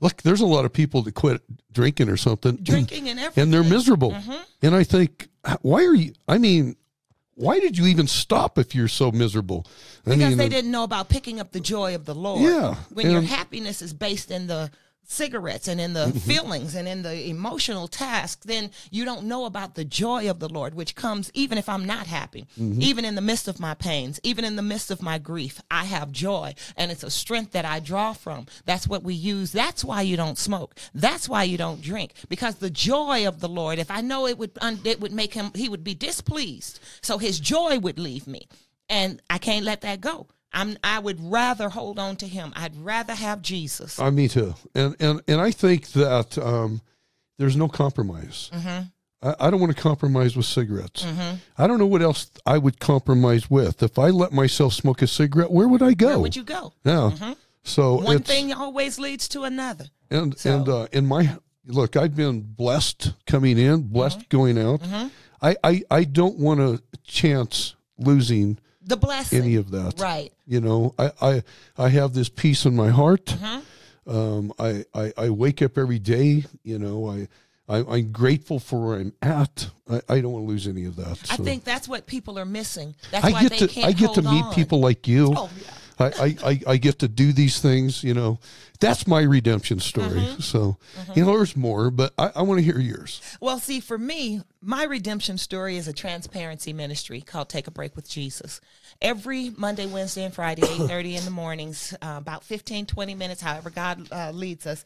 [0.00, 0.20] look.
[0.22, 1.40] There's a lot of people that quit
[1.72, 3.42] drinking or something, drinking and everything.
[3.44, 4.10] and they're miserable.
[4.10, 4.42] Mm-hmm.
[4.62, 5.28] And I think,
[5.62, 6.14] why are you?
[6.26, 6.74] I mean,
[7.36, 9.64] why did you even stop if you're so miserable?
[10.04, 12.42] I because mean, they didn't know about picking up the joy of the Lord.
[12.42, 14.72] Yeah, When your happiness is based in the
[15.06, 16.18] cigarettes and in the Mm-hmm.
[16.18, 20.48] feelings and in the emotional task, then you don't know about the joy of the
[20.48, 22.82] Lord, which comes even if I'm not happy, Mm-hmm.
[22.82, 25.60] even in the midst of my pains, even in the midst of my grief.
[25.70, 28.46] I have joy and it's a strength that I draw from.
[28.64, 29.52] That's what we use.
[29.52, 30.74] That's why you don't smoke.
[30.94, 34.38] That's why you don't drink because the joy of the Lord, if I know it
[34.38, 34.52] would,
[34.84, 36.80] it would make him, he would be displeased.
[37.02, 38.46] So his joy would leave me
[38.88, 40.26] and I can't let that go.
[40.54, 42.52] I'm, I would rather hold on to him.
[42.56, 43.98] I'd rather have Jesus.
[43.98, 44.54] Uh, me too.
[44.74, 46.80] And and and I think that um,
[47.38, 48.50] there's no compromise.
[48.54, 48.84] Mm-hmm.
[49.28, 51.04] I, I don't want to compromise with cigarettes.
[51.58, 53.82] I don't know what else I would compromise with.
[53.82, 56.06] If I let myself smoke a cigarette, where would I go?
[56.08, 56.72] Where would you go?
[56.84, 57.34] Yeah.
[57.64, 59.86] So One thing always leads to another.
[60.10, 61.36] and So- and uh, in my
[61.66, 64.36] look, I've been blessed coming in, blessed Mm-hmm.
[64.36, 64.80] going out.
[65.42, 69.42] I, I, I don't want to chance losing The blessing.
[69.42, 69.98] any of that.
[69.98, 70.32] Right.
[70.46, 71.42] You know, I, I,
[71.78, 73.24] I have this peace in my heart.
[73.26, 74.10] Mm-hmm.
[74.10, 77.28] Um, I, I, I wake up every day, you know, I,
[77.66, 79.70] I, I'm grateful for where I'm at.
[79.88, 81.18] I, I don't want to lose any of that.
[81.30, 82.94] I think that's what people are missing.
[83.10, 84.54] That's I why get they to can't I get to meet on.
[84.54, 85.32] people like you.
[85.34, 85.50] Oh.
[85.98, 88.38] I, I, I, get to do these things, you know.
[88.80, 90.20] That's my redemption story.
[90.20, 90.40] Mm-hmm.
[90.40, 90.76] So,
[91.14, 93.20] you know, there's more, but I, I want to hear yours.
[93.40, 97.96] Well, see, for me, my redemption story is a transparency ministry called Take a Break
[97.96, 98.60] with Jesus.
[99.00, 103.70] Every Monday, Wednesday, and Friday, 8.30 in the mornings, uh, about 15, 20 minutes, however
[103.70, 104.84] God uh, leads us,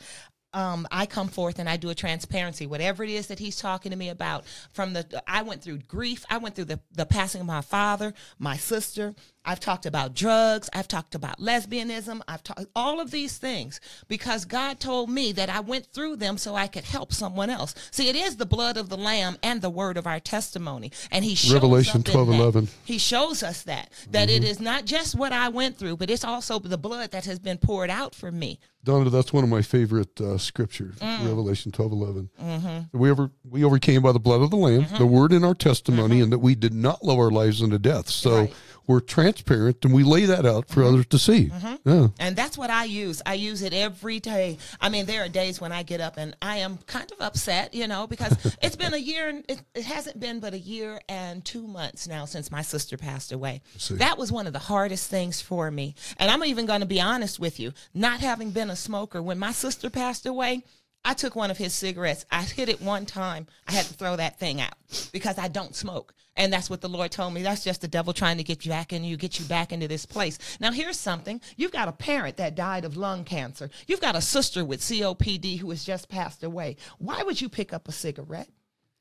[0.55, 3.91] um, I come forth and I do a transparency, whatever it is that he's talking
[3.91, 4.45] to me about.
[4.73, 6.25] From the, I went through grief.
[6.31, 9.15] I went through the, the passing of my father, my sister.
[9.49, 10.69] I've talked about drugs.
[10.75, 12.21] I've talked about lesbianism.
[12.29, 16.37] I've talked all of these things because God told me that I went through them
[16.37, 17.75] so I could help someone else.
[17.91, 21.25] See, it is the blood of the Lamb and the word of our testimony, and
[21.25, 22.69] He shows Revelation 12, 11.
[22.85, 26.25] He shows us that that it is not just what I went through, but it's
[26.25, 28.59] also the blood that has been poured out for me.
[28.85, 31.27] Donna, that's one of my favorite uh, scriptures, Mm.
[31.27, 32.31] Revelation 12, 11.
[32.41, 32.99] Mm-hmm.
[32.99, 36.21] We, ever, we overcame by the blood of the Lamb, the word in our testimony,
[36.21, 38.09] and that we did not love our lives unto death.
[38.09, 38.39] So Mm-hmm.
[38.39, 38.55] Right.
[38.89, 41.47] We're transparent and we lay that out for others to see.
[41.47, 41.89] Mm-hmm.
[41.89, 42.09] Yeah.
[42.19, 43.21] And that's what I use.
[43.25, 44.57] I use it every day.
[44.81, 47.75] I mean, there are days when I get up and I am kind of upset,
[47.75, 51.01] you know, because it's been a year and it, it hasn't been but a year
[51.09, 53.61] and two months now since my sister passed away.
[53.91, 55.95] That was one of the hardest things for me.
[56.17, 59.39] And I'm even going to be honest with you, not having been a smoker, when
[59.39, 60.65] my sister passed away,
[61.09, 62.27] I took one of his cigarettes.
[62.31, 63.47] I hit it one time.
[63.67, 64.75] I had to throw that thing out
[65.11, 66.13] because I don't smoke.
[66.37, 67.43] And that's what the Lord told me.
[67.43, 69.89] That's just the devil trying to get you back in you, get you back into
[69.89, 70.39] this place.
[70.61, 71.41] Now, here's something.
[71.57, 73.71] You've got a parent that died of lung cancer.
[73.87, 76.77] You've got a sister with COPD who has just passed away.
[76.99, 78.49] Why would you pick up a cigarette?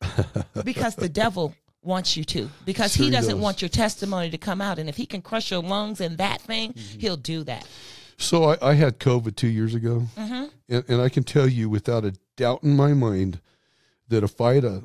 [0.63, 2.49] because the devil wants you to.
[2.65, 3.41] Because Sure he doesn't does.
[3.43, 4.79] want your testimony to come out.
[4.79, 6.99] And if he can crush your lungs in that thing, Mm-hmm.
[6.99, 7.67] he'll do that.
[8.17, 10.45] So I, I had COVID two years ago, Mm-hmm.
[10.69, 13.39] And, and I can tell you without a doubt in my mind
[14.09, 14.79] that if I had uh,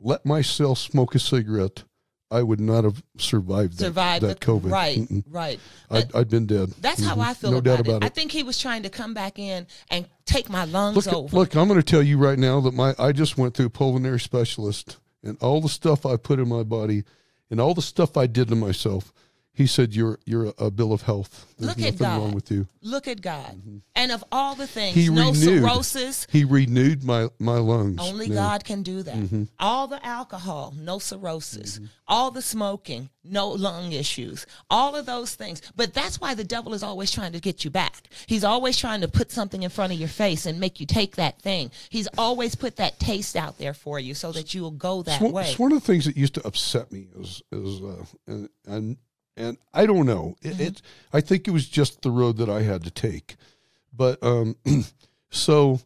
[0.00, 1.84] let myself smoke a cigarette,
[2.30, 4.70] I would not have survived that, Survive that the- COVID.
[4.70, 5.22] Right, Mm-mm.
[5.30, 5.60] right.
[5.90, 6.70] I'd, I'd been dead.
[6.80, 7.24] That's how Mhm.
[7.24, 8.02] I feel no about, doubt about it.
[8.02, 8.06] it.
[8.06, 11.36] I think he was trying to come back in and take my lungs Look, over.
[11.36, 13.70] look, I'm going to tell you right now that my I just went through a
[13.70, 17.04] pulmonary specialist, and all the stuff I put in my body,
[17.50, 19.12] and all the stuff I did to myself.
[19.56, 21.46] He said, "You're you're a, a bill of health.
[21.58, 23.60] There's Look at nothing wrong with you." Look at God.
[23.96, 25.34] And of all the things, He no renewed.
[25.36, 26.26] cirrhosis.
[26.30, 27.98] He renewed my my lungs.
[28.00, 28.28] Only.
[28.28, 29.14] God can do that.
[29.16, 29.44] Mm-hmm.
[29.58, 31.80] All the alcohol, no cirrhosis.
[32.06, 34.46] All the smoking, no lung issues.
[34.70, 35.62] All of those things.
[35.74, 38.08] But that's why the devil is always trying to get you back.
[38.26, 41.16] He's always trying to put something in front of your face and make you take
[41.16, 41.70] that thing.
[41.88, 45.14] He's always put that taste out there for you so that you will go that
[45.14, 45.48] It's one, way.
[45.48, 48.96] it's one of the things that used to upset me is is uh, and, and
[49.36, 50.36] and I don't know.
[50.42, 50.62] It, Mm-hmm.
[50.62, 53.36] it I think it was just the road that I had to take,
[53.92, 54.56] but um,
[55.30, 55.80] so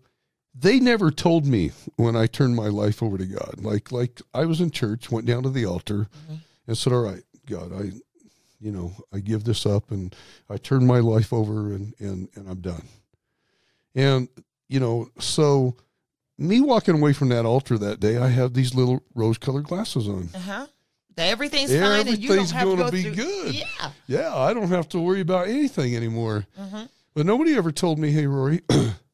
[0.55, 3.57] they never told me when I turned my life over to God.
[3.59, 6.35] Like like I was in church, went down to the altar, Mm-hmm.
[6.67, 7.93] and said, "All right, God, I."
[8.63, 10.15] You know, I give this up and
[10.51, 12.83] I turn my life over and, and, and I'm done.
[13.95, 14.29] And,
[14.69, 15.77] you know, so
[16.37, 20.07] me walking away from that altar that day, I had these little rose colored glasses
[20.09, 20.29] on.
[20.35, 20.67] Uh-huh.
[21.17, 23.55] Everything's fine and you don't Everything's have to gonna go be through- good.
[23.55, 23.91] Yeah.
[24.07, 26.47] Yeah, I don't have to worry about anything anymore.
[26.59, 26.85] Mm-hmm.
[27.15, 28.61] But nobody ever told me, hey, Rory,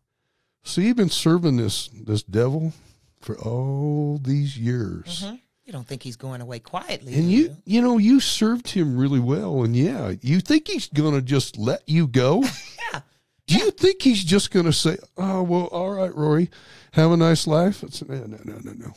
[0.62, 2.72] so you've been serving this this devil
[3.20, 5.24] for all these years.
[5.24, 5.40] Mhm.
[5.64, 7.14] You don't think he's going away quietly.
[7.14, 9.64] And do you, you know, you served him really well.
[9.64, 12.44] And yeah, you think he's going to just let you go?
[12.92, 13.00] Yeah.
[13.48, 16.50] Do you think he's just going to say, "Oh well, all right, Rory,
[16.92, 17.82] have a nice life"?
[17.84, 18.92] It's, no, no, no, no, no.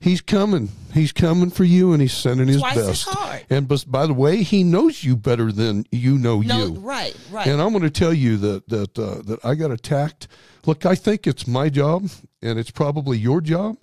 [0.00, 0.70] He's coming.
[0.94, 3.08] He's coming for you, and he's sending his Twice as best.
[3.10, 3.44] hard.
[3.50, 6.72] And by the way, he knows you better than you know No, you.
[6.80, 7.46] right, right.
[7.46, 10.26] And I'm going to tell you that that uh, that I got attacked.
[10.66, 12.08] Look, I think it's my job,
[12.42, 13.76] and it's probably your job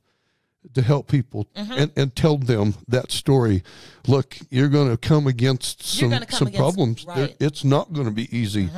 [0.73, 1.71] to help people Mm-hmm.
[1.71, 3.63] and, and tell them that story.
[4.07, 7.05] Look, you're going to come against some come some against- problems.
[7.05, 7.29] Right.
[7.31, 7.43] Mm-hmm.
[7.43, 8.69] It's not going to be easy.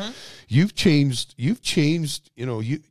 [0.50, 1.36] You've changed.
[1.38, 2.32] You've changed.
[2.36, 2.82] You know you.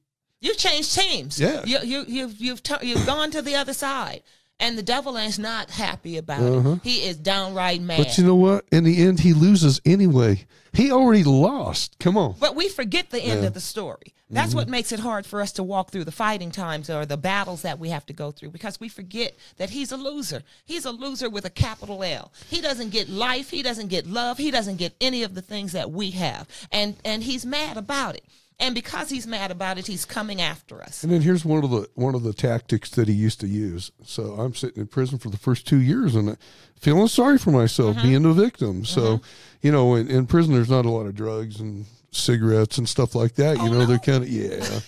[0.41, 1.39] You've changed teams.
[1.39, 1.65] Yeah.
[1.67, 4.23] You you you've you've tu- you've gone to the other side,
[4.61, 6.81] and the devil is not happy about it.
[6.83, 7.95] He is downright mad.
[8.01, 8.05] Uh-huh.
[8.09, 8.65] But you know what?
[8.73, 10.47] In the end, he loses anyway.
[10.73, 11.99] He already lost.
[11.99, 12.35] Come on.
[12.39, 14.15] But we forget the end of the story.
[14.31, 14.57] That's Mm-hmm.
[14.59, 17.63] what makes it hard for us to walk through the fighting times or the battles
[17.63, 20.43] that we have to go through because we forget that he's a loser.
[20.67, 22.31] He's a loser with a capital L.
[22.51, 25.73] He doesn't get life, he doesn't get love, he doesn't get any of the things
[25.73, 26.47] that we have.
[26.71, 28.25] And and he's mad about it.
[28.61, 31.05] And because he's mad about it, he's coming after us.
[31.05, 33.93] And then here's one of the one of the tactics that he used to use.
[34.05, 36.37] So I'm sitting in prison for the first two years and
[36.81, 38.09] feeling sorry for myself, Mm-hmm.
[38.09, 38.85] being the victim.
[38.85, 39.21] So,
[39.63, 43.15] you know, in, in prison there's not a lot of drugs and cigarettes and stuff
[43.15, 43.59] like that.
[43.59, 44.81] You Oh, know, they're kind of yeah.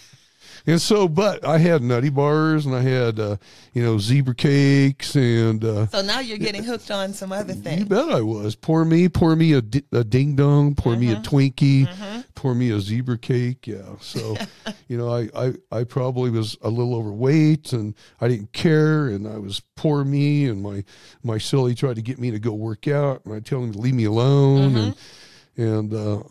[0.66, 3.36] And so, but I had nutty bars and I had, uh,
[3.72, 7.80] you know, zebra cakes and uh, So now you're getting hooked on some other things.
[7.80, 8.54] you bet I was.
[8.56, 11.22] Pour me, pour me a, di- a ding dong, pour me a Mm-hmm.
[11.36, 13.66] Twinkie, pour me a zebra cake.
[13.66, 13.82] Yeah.
[14.00, 14.36] So,
[14.88, 19.08] you know, I, I, I probably was a little overweight and I didn't care.
[19.08, 20.84] And I was poor me and my,
[21.22, 23.78] my silly tried to get me to go work out and I tell him to
[23.78, 24.76] leave me alone.
[24.76, 26.22] And, and, uh,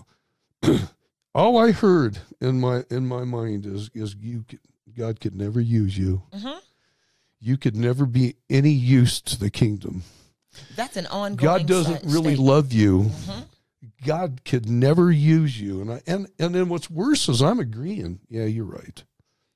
[1.34, 4.60] all I heard in my, in my mind is, is you, could,
[4.98, 6.24] God could never use you.
[6.32, 6.58] Mm-hmm.
[7.40, 10.04] You could never be any use to the kingdom.
[10.76, 11.38] That's an ongoing.
[11.38, 12.40] God doesn't really statement.
[12.40, 13.04] love you.
[13.04, 13.40] Mm-hmm.
[14.06, 15.82] God could never use you.
[15.82, 18.20] And I and and then what's worse is I'm agreeing.
[18.30, 19.04] Yeah, you're right.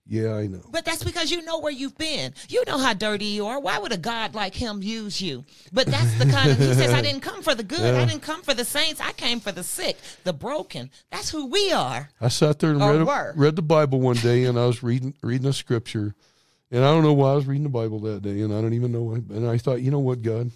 [0.06, 0.62] Yeah, I know.
[0.70, 2.34] But that's because you know where you've been.
[2.49, 3.60] You know how dirty you are.
[3.60, 5.45] Why would a God like him use you?
[5.72, 7.95] But that's the kind of he says, I didn't come for the good.
[7.95, 8.99] I didn't come for the saints.
[8.99, 10.91] I came for the sick, the broken.
[11.10, 12.10] That's who we are.
[12.20, 13.34] I sat there and read, were.
[13.38, 16.14] read the Bible one day, and I was reading reading a scripture,
[16.70, 18.74] and I don't know why I was reading the Bible that day, and I don't
[18.74, 19.04] even know.
[19.04, 20.51] Why, and I thought, you know what, God,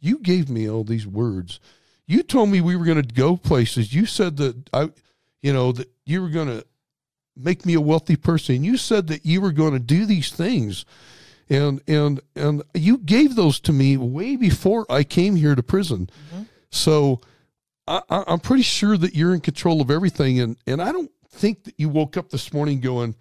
[0.00, 1.60] you gave me all these words.
[2.06, 3.92] You told me we were going to go places.
[3.92, 4.90] You said that I,
[5.42, 6.64] you know, that you were going to
[7.36, 8.64] make me a wealthy person.
[8.64, 10.84] You said that you were going to do these things.
[11.48, 16.10] And and and you gave those to me way before I came here to prison.
[16.32, 16.42] Mm-hmm.
[16.70, 17.20] So
[17.86, 21.64] I, I'm pretty sure that you're in control of everything, and and I don't think
[21.64, 23.14] that you woke up this morning going,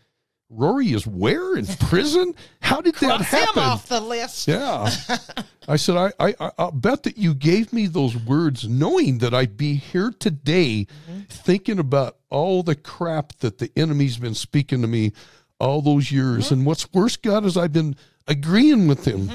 [0.49, 2.33] "Rory is where in prison?
[2.61, 4.47] How did that Cross him happen?" off the list.
[4.47, 4.89] Yeah,
[5.67, 9.35] I said I, I I- I'll bet that you gave me those words knowing that
[9.35, 11.21] I'd be here today, mm-hmm.
[11.29, 15.13] thinking about all the crap that the enemy's been speaking to me
[15.57, 17.95] all those years, and what's worse, God, is I've been
[18.27, 19.31] agreeing with him,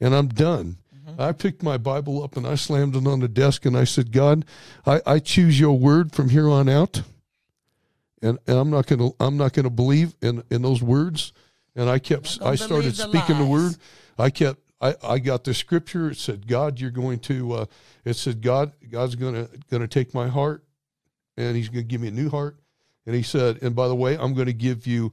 [0.00, 0.78] and I'm done.
[1.18, 4.12] I picked my Bible up and I slammed it on the desk and I said,
[4.12, 4.46] God,
[4.86, 7.02] I, I choose your word from here on out.
[8.22, 11.32] And, and I'm not gonna I'm not gonna believe in, in those words.
[11.76, 13.76] And I kept gonna I started the speaking the word.
[14.16, 16.10] I kept I, I got the scripture.
[16.10, 17.64] It said, God, you're going to uh,
[18.04, 20.64] it said God God's gonna gonna take my heart
[21.48, 22.58] and he's gonna give me a new heart.
[23.06, 25.12] And he said, and by the way, I'm gonna give you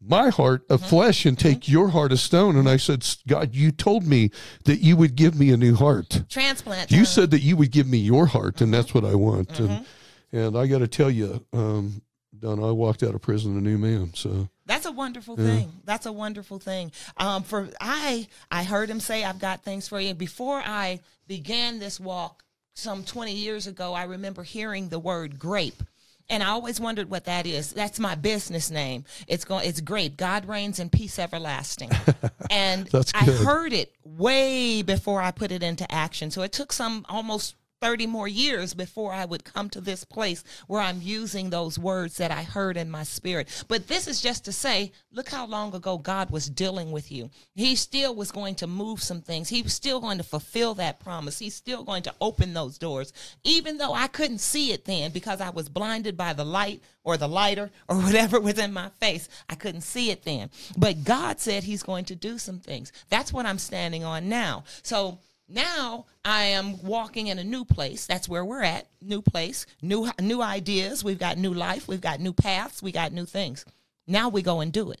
[0.00, 0.88] my heart of Mm-hmm.
[0.90, 2.56] flesh and take your heart of stone.
[2.56, 4.30] And I said, God, you told me
[4.64, 6.22] that you would give me a new heart.
[6.28, 6.92] Transplant.
[6.92, 9.58] You said that you would give me your heart, and that's what I want.
[9.58, 9.84] And
[10.30, 12.02] and I got to tell you, um,
[12.38, 14.12] Don, I walked out of prison a new man.
[14.14, 15.72] So That's a wonderful thing.
[15.84, 16.92] That's a wonderful thing.
[17.16, 21.80] Um, for I, I heard him say, "I've got things for you." Before I began
[21.80, 22.44] this walk,
[22.78, 25.82] some twenty years ago, I remember hearing the word grape.
[26.30, 27.72] And I always wondered what that is.
[27.72, 29.06] That's my business name.
[29.26, 29.66] It's going.
[29.66, 30.16] It's grape.
[30.18, 31.90] God reigns in peace everlasting.
[32.50, 36.30] and I heard it way before I put it into action.
[36.30, 40.42] So it took some almost 30 more years before I would come to this place
[40.66, 43.64] where I'm using those words that I heard in my spirit.
[43.68, 47.30] But this is just to say, look how long ago God was dealing with you.
[47.54, 49.48] He still was going to move some things.
[49.48, 51.38] He was still going to fulfill that promise.
[51.38, 53.12] He's still going to open those doors,
[53.44, 57.16] even though I couldn't see it then because I was blinded by the light or
[57.16, 59.28] the lighter or whatever was in my face.
[59.48, 60.50] I couldn't see it then.
[60.76, 62.92] But God said He's going to do some things.
[63.08, 64.64] That's what I'm standing on now.
[64.82, 65.18] So
[65.48, 68.06] now I am walking in a new place.
[68.06, 68.86] That's where we're at.
[69.00, 71.02] New place, new new ideas.
[71.02, 71.88] We've got new life.
[71.88, 72.82] We've got new paths.
[72.82, 73.64] We got new things.
[74.06, 75.00] Now we go and do it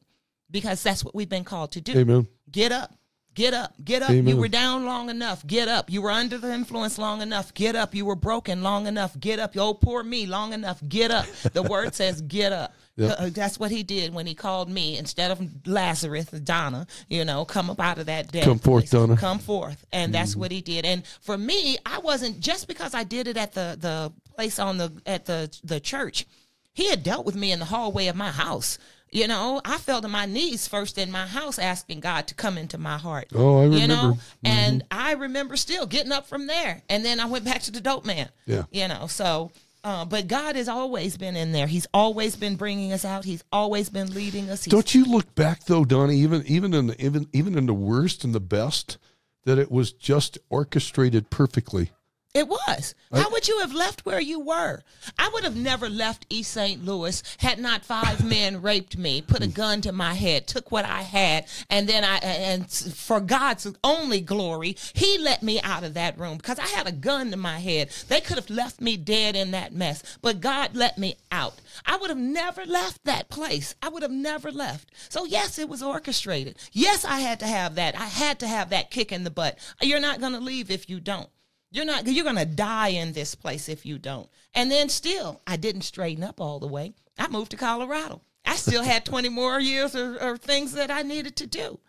[0.50, 1.98] because that's what we've been called to do.
[1.98, 2.26] Amen.
[2.50, 2.94] Get up.
[3.34, 3.72] Get up.
[3.84, 4.10] Get up.
[4.10, 5.46] You were down long enough.
[5.46, 5.90] Get up.
[5.90, 7.54] You were under the influence long enough.
[7.54, 7.94] Get up.
[7.94, 9.18] You were broken long enough.
[9.20, 9.56] Get up.
[9.56, 10.82] Oh, poor me long enough.
[10.88, 11.26] Get up.
[11.52, 12.74] The word says get up.
[13.00, 17.44] Uh, That's what he did when he called me instead of Lazarus, Donna, you know,
[17.44, 18.90] come up out of that dead Come forth, place.
[18.90, 19.16] Donna.
[19.16, 19.84] Come forth.
[19.92, 20.40] And that's Mm-hmm.
[20.40, 20.84] what he did.
[20.84, 24.78] And for me, I wasn't just because I did it at the the place on
[24.78, 26.26] the at the the church.
[26.74, 28.78] He had dealt with me in the hallway of my house.
[29.10, 32.58] You know, I fell to my knees first in my house asking God to come
[32.58, 33.28] into my heart.
[33.34, 33.94] Oh, I You remember.
[33.94, 36.82] know, and I remember still getting up from there.
[36.90, 38.28] And then I went back to the dope man.
[38.44, 38.64] Yeah.
[38.70, 39.50] You know, so
[39.84, 41.66] uh, but God has always been in there.
[41.66, 43.24] He's always been bringing us out.
[43.24, 44.64] He's always been leading us.
[44.64, 47.74] He's don't you look back though, Donnie, even even in the even even in the
[47.74, 48.98] worst and the best,
[49.44, 51.90] that it was just orchestrated perfectly.
[52.38, 52.94] It was.
[53.12, 54.82] How would you have left where you were?
[55.18, 56.84] I would have never left East St.
[56.84, 59.54] Louis had not five men raped me, put a mm.
[59.54, 64.20] gun to my head, took what I had, and then I and for God's only
[64.20, 67.58] glory, He let me out of that room because I had a gun to my
[67.58, 67.90] head.
[68.06, 71.60] They could have left me dead in that mess, but God let me out.
[71.86, 73.74] I would have never left that place.
[73.82, 74.92] I would have never left.
[75.08, 76.56] So yes, it was orchestrated.
[76.70, 77.98] Yes, I had to have that.
[77.98, 79.58] I had to have that kick in the butt.
[79.82, 81.28] You're not going to leave if you don't.
[81.70, 84.28] You're not you're going to die in this place if you don't.
[84.54, 86.94] And then still, I didn't straighten up all the way.
[87.18, 88.22] I moved to Colorado.
[88.44, 91.80] I still had 20 more years or, or things that I needed to do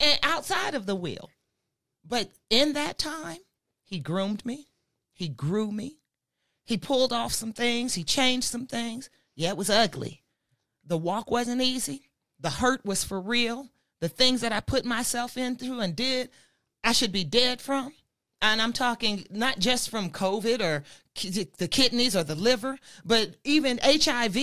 [0.00, 1.30] and outside of the will.
[2.04, 3.38] But in that time,
[3.82, 4.68] he groomed me.
[5.12, 5.98] He grew me.
[6.64, 7.94] He pulled off some things.
[7.94, 9.08] He changed some things.
[9.34, 10.22] Yeah, it was ugly.
[10.84, 12.10] The walk wasn't easy.
[12.38, 13.70] The hurt was for real.
[14.00, 16.30] The things that I put myself into and did,
[16.84, 17.92] I should be dead from.
[18.42, 20.84] And I'm talking not just from COVID or
[21.58, 24.34] the kidneys or the liver, but even HIV,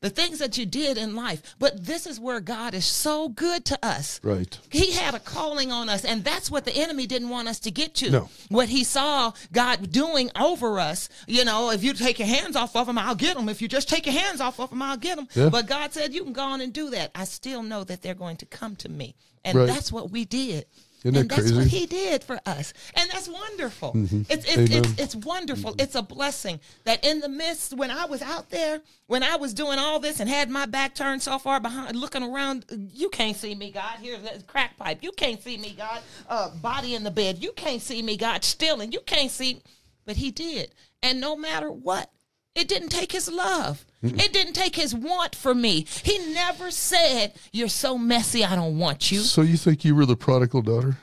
[0.00, 1.54] the things that you did in life.
[1.58, 4.18] But this is where God is so good to us.
[4.22, 4.58] Right.
[4.70, 7.70] He had a calling on us, and that's what the enemy didn't want us to
[7.70, 8.10] get to.
[8.10, 8.28] No.
[8.48, 12.74] What he saw God doing over us, you know, if you take your hands off
[12.74, 13.50] of him, I'll get them.
[13.50, 15.28] If you just take your hands off of him, I'll get them.
[15.34, 15.50] Yeah.
[15.50, 17.10] But God said, you can go on and do that.
[17.14, 19.14] I still know that they're going to come to me.
[19.44, 19.66] And Right.
[19.66, 20.64] that's what we did.
[21.04, 21.76] Isn't and that that's what crazy?
[21.76, 21.76] Mm-hmm.
[21.76, 22.72] he did for us.
[22.94, 23.92] And that's wonderful.
[23.94, 25.74] It's, it's, it's, it's wonderful.
[25.78, 29.52] It's a blessing that in the midst, when I was out there, when I was
[29.52, 33.36] doing all this and had my back turned so far behind, looking around, you can't
[33.36, 33.98] see me, God.
[34.00, 34.98] Here's that crack pipe.
[35.02, 36.00] You can't see me, God.
[36.28, 37.42] Uh, body in the bed.
[37.42, 38.44] You can't see me, God.
[38.44, 38.92] Stealing.
[38.92, 39.62] You can't see.
[40.04, 40.74] But he did.
[41.02, 42.10] And no matter what,
[42.54, 43.84] it didn't take his love.
[44.02, 45.86] It didn't take his want for me.
[46.02, 49.20] He never said, You're so messy, I don't want you.
[49.20, 50.96] So you think you were the prodigal daughter?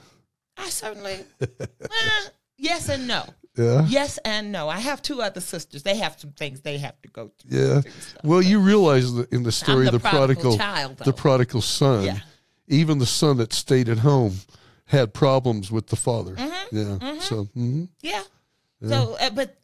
[0.58, 1.20] I certainly.
[1.62, 3.24] Eh, yes and no.
[3.56, 3.86] Yeah.
[3.88, 4.68] Yes and no.
[4.70, 5.84] I have two other sisters.
[5.84, 7.58] They have some things they have to go through.
[7.58, 7.82] Yeah.
[8.24, 11.62] Well, you realize that in the story the of the prodigal prodigal, child, the prodigal
[11.62, 12.20] son, Yeah.
[12.68, 14.36] even the son that stayed at home
[14.86, 16.36] had problems with the father.
[16.36, 16.76] Mm-hmm.
[17.06, 17.20] Yeah.
[17.22, 17.88] So mhm.
[18.02, 18.24] Yeah.
[18.88, 19.58] So, uh, but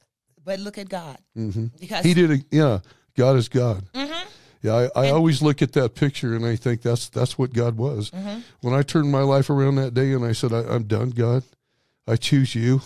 [0.45, 2.31] but look at God because he did.
[2.31, 2.79] A, yeah.
[3.17, 3.83] God is God.
[3.93, 4.27] Mm-hmm.
[4.61, 4.89] Yeah.
[4.95, 8.11] I, I always look at that picture and I think that's that's what God was.
[8.11, 8.39] Mm-hmm.
[8.61, 11.43] When I turned my life around that day and I said, I, I'm done, God.
[12.07, 12.81] I choose you.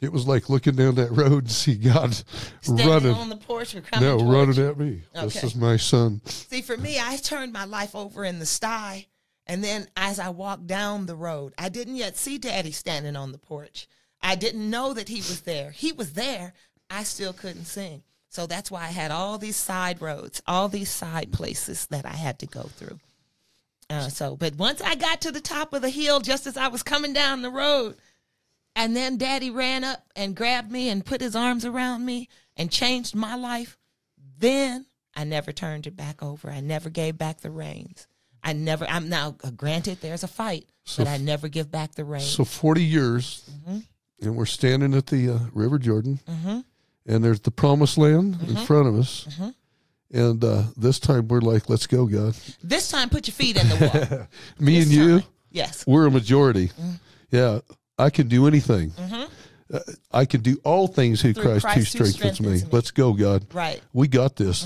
[0.00, 2.12] It was like looking down that road and see God
[2.60, 3.14] standing running.
[3.14, 4.68] on the porch or coming No, running you.
[4.68, 5.02] at me.
[5.14, 6.20] This is my son.
[6.26, 9.06] See, for me, I turned my life over in the sty.
[9.46, 13.32] And then as I walked down the road, I didn't yet see Daddy standing on
[13.32, 13.88] the porch.
[14.26, 15.70] I didn't know that he was there.
[15.70, 16.52] He was there.
[16.90, 18.02] I still couldn't sing.
[18.28, 22.10] So that's why I had all these side roads, all these side places that I
[22.10, 22.98] had to go through.
[23.88, 26.68] Uh, so, but once I got to the top of the hill, just as I
[26.68, 27.96] was coming down the road,
[28.74, 32.70] and then Daddy ran up and grabbed me and put his arms around me and
[32.70, 33.78] changed my life.
[34.38, 36.50] Then I never turned it back over.
[36.50, 38.08] I never gave back the reins.
[38.42, 38.86] I never.
[38.88, 40.66] I'm now uh, granted there's a fight,
[40.98, 42.28] but I never give back the reins.
[42.28, 43.78] So 40 years, Mm-hmm.
[44.20, 46.20] And we're standing at the uh, River Jordan,
[47.06, 48.56] and there's the promised land Mm-hmm.
[48.56, 49.28] in front of us.
[50.12, 52.34] And uh, this time we're like, let's go, God.
[52.62, 54.26] this time, put your feet in the wall.
[54.58, 55.28] Me This and you, time.
[55.50, 55.84] Yes.
[55.86, 56.68] we're a majority.
[56.68, 56.90] Mm-hmm.
[57.32, 57.58] Yeah,
[57.98, 58.92] I can do anything.
[59.72, 59.80] Uh,
[60.12, 62.48] I can do all things who Through Christ, Christ who strengthens me.
[62.52, 62.62] me.
[62.70, 63.52] Let's go, God.
[63.52, 63.80] Right.
[63.92, 64.62] We got this.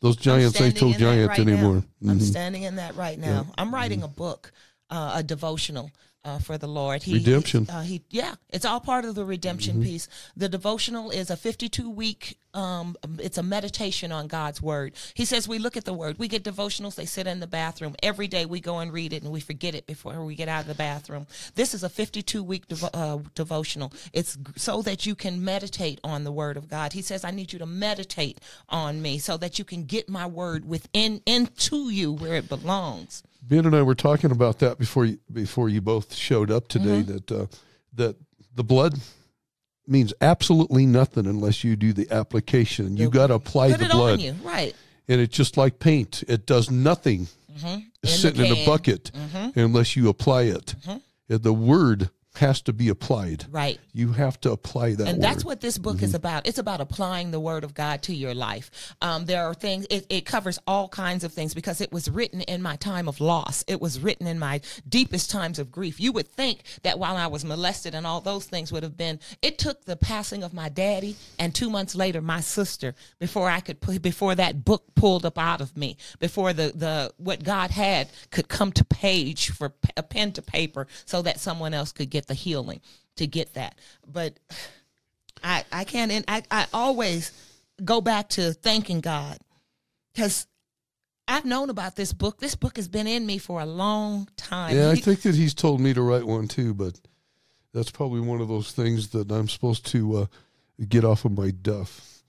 [0.00, 1.84] Those I'm giants ain't standing no in that giant right anymore.
[2.08, 3.46] I'm standing in that right now.
[3.58, 4.52] I'm writing a book,
[4.90, 5.90] uh, a devotional.
[6.24, 7.66] Uh, for the Lord, he, Redemption.
[7.66, 7.76] Mm-hmm.
[7.76, 10.06] Uh, he, yeah, it's all part of the redemption piece.
[10.36, 12.38] The devotional is a 52 week.
[12.54, 14.92] Um, it's a meditation on God's word.
[15.14, 16.20] He says we look at the word.
[16.20, 16.94] We get devotionals.
[16.94, 18.46] They sit in the bathroom every day.
[18.46, 20.76] We go and read it, and we forget it before we get out of the
[20.76, 21.26] bathroom.
[21.56, 23.92] This is a 52 week devo- uh, devotional.
[24.12, 26.92] It's so that you can meditate on the word of God.
[26.92, 30.26] He says I need you to meditate on me so that you can get my
[30.26, 33.24] word within into you where it belongs.
[33.42, 37.02] Ben and I were talking about that before you, before you both showed up today.
[37.02, 37.12] Mm-hmm.
[37.12, 37.46] That uh,
[37.94, 38.16] that
[38.54, 38.94] the blood
[39.86, 42.96] means absolutely nothing unless you do the application.
[42.96, 44.74] You got to apply Put the blood, right?
[45.08, 46.22] and it's just like paint.
[46.28, 47.26] It does nothing
[48.02, 48.64] the sitting in a can.
[48.64, 48.70] Mm-hmm.
[48.70, 49.10] bucket
[49.56, 50.74] unless you apply it.
[50.86, 53.44] And The word has to be applied.
[53.50, 53.78] Right.
[53.92, 55.06] You have to apply that.
[55.06, 55.22] And word.
[55.22, 56.46] that's what this book is about.
[56.46, 58.94] It's about applying the word of God to your life.
[59.02, 62.40] Um, there are things, it, it covers all kinds of things because it was written
[62.42, 63.64] in my time of loss.
[63.68, 66.00] It was written in my deepest times of grief.
[66.00, 69.20] You would think that while I was molested and all those things would have been,
[69.42, 73.60] it took the passing of my daddy and two months later my sister before I
[73.60, 77.70] could put, before that book pulled up out of me, before the, the, what God
[77.70, 82.08] had could come to page for a pen to paper so that someone else could
[82.08, 82.80] get get the healing,
[83.16, 83.76] to get that.
[84.06, 84.38] But
[85.42, 86.12] I I can't.
[86.12, 87.32] And I I always
[87.84, 89.38] go back to thanking God
[90.12, 90.46] because
[91.26, 92.38] I've known about this book.
[92.38, 94.76] This book has been in me for a long time.
[94.76, 97.00] Yeah, I think that he's told me to write one too, but
[97.74, 100.26] that's probably one of those things that I'm supposed to uh,
[100.88, 102.21] get off of my duff.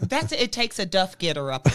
[0.00, 0.52] That's it.
[0.52, 1.66] Takes a duff getter up.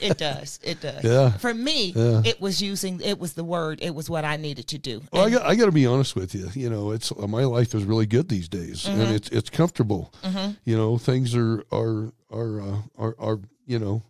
[0.00, 0.60] It does.
[0.62, 1.02] It does.
[1.04, 1.30] Yeah.
[1.32, 2.22] For me, Yeah.
[2.24, 3.00] it was using.
[3.00, 3.80] It was the word.
[3.82, 5.02] It was what I needed to do.
[5.12, 6.48] Well, I got, I got to be honest with you.
[6.54, 9.00] You know, it's my life is really good these days, Mm-hmm.
[9.00, 10.12] and it's it's comfortable.
[10.64, 14.02] You know, things are are are uh, are are you know,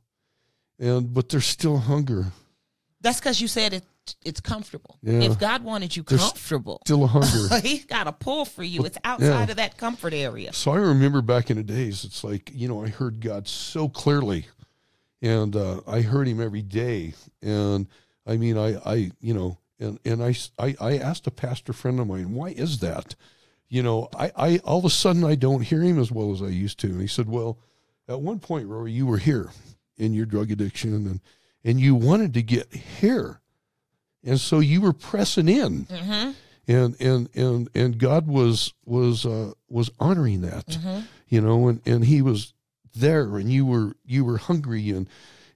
[0.78, 2.26] and but there's still hunger,
[3.00, 3.84] that's because you said it.
[4.24, 4.98] It's comfortable.
[5.02, 5.20] Yeah.
[5.20, 7.60] If God wanted you There's comfortable, still a hunger.
[7.60, 8.84] He's got a pull for you.
[8.84, 10.52] It's outside of that comfort area.
[10.52, 13.88] So I remember back in the days, it's like, you know, I heard God so
[13.88, 14.46] clearly
[15.22, 17.14] and uh, I heard him every day.
[17.42, 17.86] And
[18.26, 22.06] I mean, I, I you know, and, and I, I asked a pastor friend of
[22.06, 23.14] mine, why is that?
[23.68, 26.42] You know, I, I, all of a sudden I don't hear him as well as
[26.42, 26.88] I used to.
[26.88, 27.58] And he said, well,
[28.08, 29.50] at one point, Rory, you were here
[29.96, 31.20] in your drug addiction and,
[31.64, 33.39] and you wanted to get here.
[34.24, 35.86] And so you were pressing in
[36.70, 40.78] and and and and God was was uh, was honoring that,
[41.28, 42.54] you know, and and He was
[42.94, 45.08] there, and you were you were hungry, and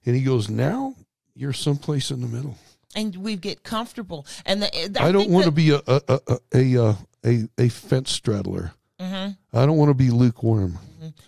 [0.05, 0.95] and He goes, now
[1.33, 2.57] you're someplace in the middle.
[2.95, 4.25] And we get comfortable.
[4.45, 6.95] And the, I, don't want to be a a a, a,
[7.25, 8.73] a, a fence straddler.
[8.99, 10.77] I don't want to be lukewarm.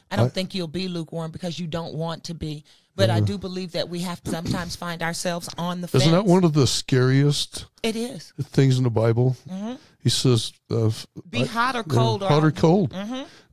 [0.09, 2.63] I don't think you'll be lukewarm because you don't want to be.
[2.95, 6.03] But I do believe that we have to sometimes find ourselves on the fence.
[6.05, 8.33] Isn't that one of the scariest It is.
[8.41, 9.37] things in the Bible?
[10.01, 10.89] He says, uh,
[11.29, 12.23] Be I- hot or cold.
[12.23, 12.93] hot or cold.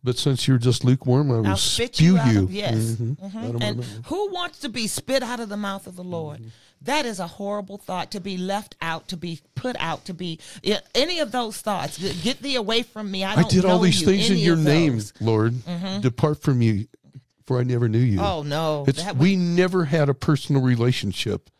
[0.02, 2.42] But since you're just lukewarm, I will I'll spit spew you out you.
[2.44, 2.74] of yes.
[2.74, 3.16] Mhm.
[3.18, 3.36] Mhm.
[3.36, 6.40] I don't And who wants to be spit out of the mouth of the Lord?
[6.84, 6.92] Mm-hmm.
[6.92, 10.38] That is a horrible thought to be left out, to be put out, to be
[10.94, 11.98] any of those thoughts.
[12.22, 13.24] Get thee away from me.
[13.24, 15.12] I, I did all these you, things in your name, those.
[15.20, 15.54] Lord.
[16.00, 16.88] Depart from me,
[17.46, 18.20] for I never knew you.
[18.20, 21.50] Oh no, it's we never had a personal relationship.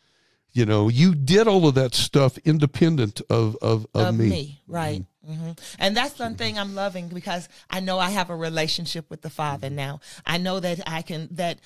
[0.52, 4.28] You know, you did all of that stuff independent of of, of, of me.
[4.28, 5.04] me, right?
[5.26, 9.22] hmm And that's one thing I'm loving because I know I have a relationship with
[9.22, 10.00] the Father now.
[10.24, 11.58] I know that I can that.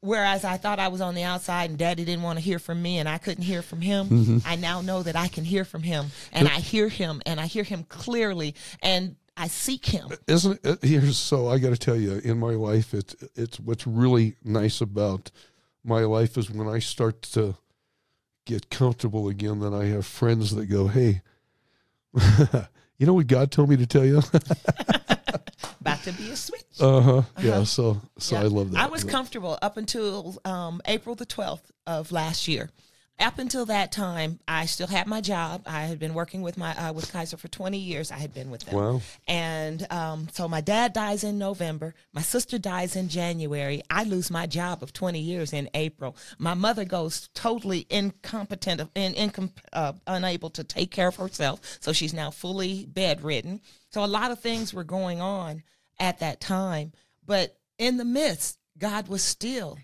[0.00, 2.80] Whereas I thought I was on the outside and Daddy didn't want to hear from
[2.80, 4.38] me and I couldn't hear from him, Mm-hmm.
[4.46, 7.46] I now know that I can hear from him and I hear him and I
[7.46, 10.08] hear him clearly and I seek him.
[10.26, 10.82] Isn't it?
[10.82, 14.80] Here's so I got to tell you, in my life, it's it's what's really nice
[14.80, 15.30] about
[15.84, 17.56] my life is when I start to
[18.46, 19.60] get comfortable again.
[19.60, 21.20] Then I have friends that go, "Hey,
[22.98, 24.22] you know what God told me to tell you?"
[25.80, 26.62] About to be a switch.
[26.80, 27.22] uh huh.
[27.40, 27.64] Yeah.
[27.64, 28.42] So so Yeah.
[28.42, 28.82] I love that.
[28.82, 32.70] I was comfortable up until um, April the 12th of last year.
[33.18, 35.62] Up until that time, I still had my job.
[35.64, 38.12] I had been working with my uh, with Kaiser for 20 years.
[38.12, 38.74] I had been with them.
[38.74, 39.00] Wow.
[39.26, 41.94] And um, so my dad dies in November.
[42.12, 43.80] My sister dies in January.
[43.88, 46.14] I lose my job of 20 years in April.
[46.38, 51.78] My mother goes totally incompetent, in, incom, uh, unable to take care of herself.
[51.80, 53.62] So she's now fully bedridden.
[53.96, 55.62] So a lot of things were going on
[55.98, 56.92] at that time.
[57.24, 59.78] But in the midst, God was still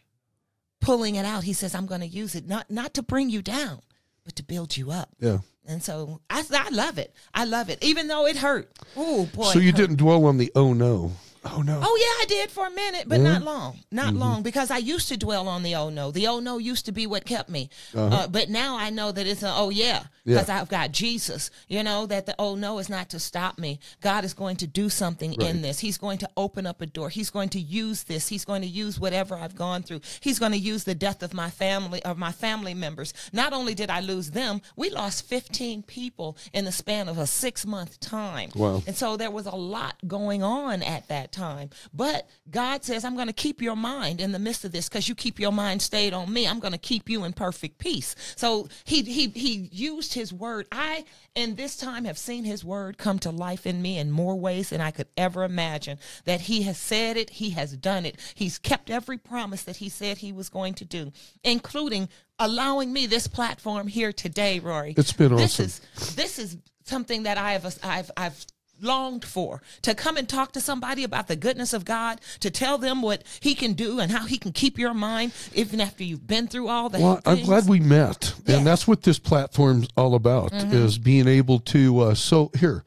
[0.82, 1.44] pulling it out.
[1.44, 3.80] He says, I'm going to use it not not to bring you down,
[4.22, 5.08] but to build you up.
[5.18, 5.38] yeah.
[5.64, 7.14] And so I, I love it.
[7.32, 8.70] I love it, even though it hurt.
[8.98, 9.44] Oh boy!
[9.44, 11.12] So you didn't dwell on the oh no.
[11.44, 11.80] Oh no.
[11.82, 13.78] Oh yeah, I did for a minute, but not long.
[13.90, 14.18] Not Mm-hmm.
[14.18, 16.10] long because I used to dwell on the oh no.
[16.12, 17.68] The oh no used to be what kept me.
[17.96, 20.08] uh but now I know that it's a oh yeah Uh-huh.
[20.24, 20.34] Yeah.
[20.36, 21.50] because I've got Jesus.
[21.68, 23.80] You know that the oh no is not to stop me.
[24.00, 25.80] God is going to do something in this.
[25.80, 27.08] He's going to open up a door.
[27.08, 28.28] He's going to use this.
[28.28, 30.02] He's going to use whatever I've gone through.
[30.20, 33.12] He's going to use the death of my family of my family members.
[33.32, 37.26] Not only did I lose them, we lost 15 people in the span of a
[37.26, 38.50] 6 month time.
[38.54, 38.82] Wow.
[38.86, 41.70] And so there was a lot going on at that time.
[41.92, 45.08] But God says, I'm going to keep your mind in the midst of this because
[45.08, 46.46] you keep your mind stayed on me.
[46.46, 48.14] I'm going to keep you in perfect peace.
[48.36, 50.66] So he, he, he used his word.
[50.70, 51.04] I,
[51.34, 54.70] in this time, have seen his word come to life in me in more ways
[54.70, 55.98] than I could ever imagine.
[56.24, 58.18] That he has said it, he has done it.
[58.34, 61.12] He's kept every promise that he said he was going to do,
[61.42, 62.08] including
[62.38, 64.94] allowing me this platform here today, Rory.
[64.96, 65.42] It's been awesome.
[65.42, 65.60] this.
[65.60, 68.46] Is, this is something that I have I've I've
[68.82, 72.78] longed for to come and talk to somebody about the goodness of God, to tell
[72.78, 76.26] them what He can do and how He can keep your mind even after you've
[76.26, 76.98] been through all the.
[76.98, 78.58] Well, I'm glad we met, Yeah.
[78.58, 82.00] and that's what this platform's all about: is being able to.
[82.00, 82.84] Uh, so here,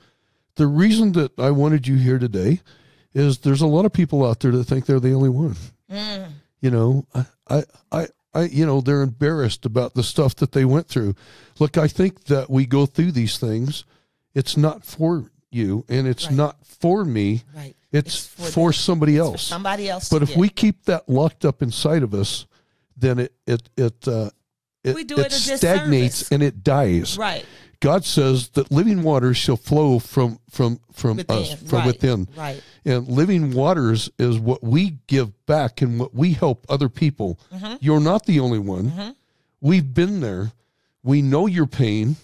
[0.56, 2.62] the reason that I wanted you here today
[3.14, 5.56] is there's a lot of people out there that think they're the only one.
[6.62, 10.66] You know, I, I, I, I, you know, they're embarrassed about the stuff that they
[10.66, 11.16] went through.
[11.60, 13.86] Look, I think that we go through these things.
[14.34, 16.36] It's not for you, and it's Right.
[16.36, 17.44] not for me.
[17.56, 17.76] Right.
[17.92, 19.42] It's, It's for, for somebody for else.
[19.44, 20.10] somebody else.
[20.10, 20.38] but if get.
[20.38, 22.46] we keep that locked up inside of us,
[22.98, 24.30] then it it it uh,
[24.84, 27.18] it, it a stagnates and it dies.
[27.18, 27.46] right
[27.82, 32.28] God says that living waters shall flow from from from within, us from right, within.
[32.36, 37.38] right, And living waters is what we give back and what we help other people.
[37.54, 37.76] Mm-hmm.
[37.82, 39.16] You're not the only one.
[39.62, 40.52] We've been there.
[41.04, 42.16] We know your pain,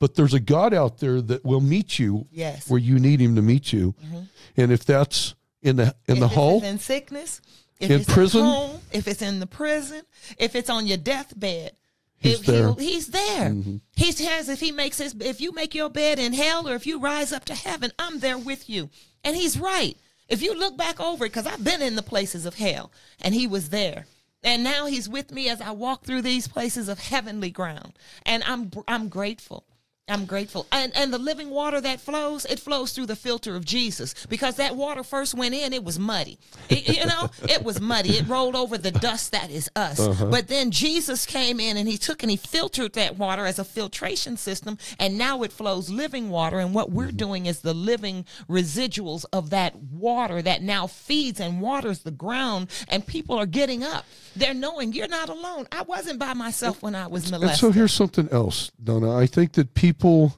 [0.00, 2.68] but there's a God out there that will meet you yes.
[2.68, 3.94] where you need him to meet you.
[4.04, 4.20] Mm-hmm.
[4.56, 7.40] And if that's in the in the if hull, it's in sickness,
[7.78, 8.42] if In it's prison?
[8.42, 10.02] home, if it's in the prison,
[10.38, 11.72] if it's on your deathbed,
[12.18, 12.56] He's if there.
[12.64, 13.50] he'll- He's there.
[13.50, 13.76] Mm-hmm.
[13.94, 16.86] He says if he makes his, if you make your bed in hell or if
[16.86, 18.90] you rise up to heaven, I'm there with you.
[19.24, 19.96] And he's right.
[20.28, 23.34] If you look back over it, because I've been in the places of hell, and
[23.34, 24.06] he was there.
[24.42, 27.92] And now he's with me as I walk through these places of heavenly ground.
[28.24, 29.64] And I'm I'm grateful.
[30.10, 30.66] I'm grateful.
[30.72, 34.56] And and the living water that flows, it flows through the filter of Jesus because
[34.56, 36.38] that water first went in, it was muddy.
[36.68, 38.10] It- you know, it was muddy.
[38.10, 40.00] It rolled over the dust that is us.
[40.00, 40.26] Uh-huh.
[40.26, 43.64] But then Jesus came in and he took and he filtered that water as a
[43.64, 47.16] filtration system and now it flows living water and what we're mm-hmm.
[47.16, 52.68] doing is the living residuals of that water that now feeds and waters the ground
[52.88, 54.04] and people are getting up.
[54.34, 55.66] They're knowing you're not alone.
[55.72, 59.16] I wasn't by myself when I was and so here's something else, Donna.
[59.16, 60.34] I think that people people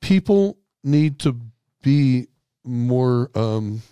[0.00, 1.36] people need to
[1.82, 2.28] be
[2.64, 3.82] more um,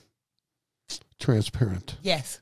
[1.19, 1.97] transparent.
[2.03, 2.39] yes.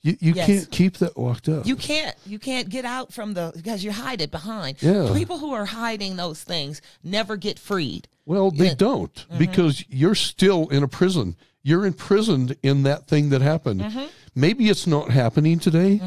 [0.00, 0.46] You you Yes.
[0.46, 1.66] can't keep that locked up.
[1.66, 4.80] You can't you can't get out from the because you hide it behind.
[4.80, 5.10] Yeah.
[5.12, 8.06] People who are hiding those things never get freed.
[8.24, 8.74] Well, they Yeah.
[8.74, 9.38] don't Mm-hmm.
[9.38, 11.34] because you're still in a prison.
[11.64, 13.80] You're imprisoned in that thing that happened.
[13.80, 14.06] Mm-hmm.
[14.36, 16.00] Maybe it's not happening today,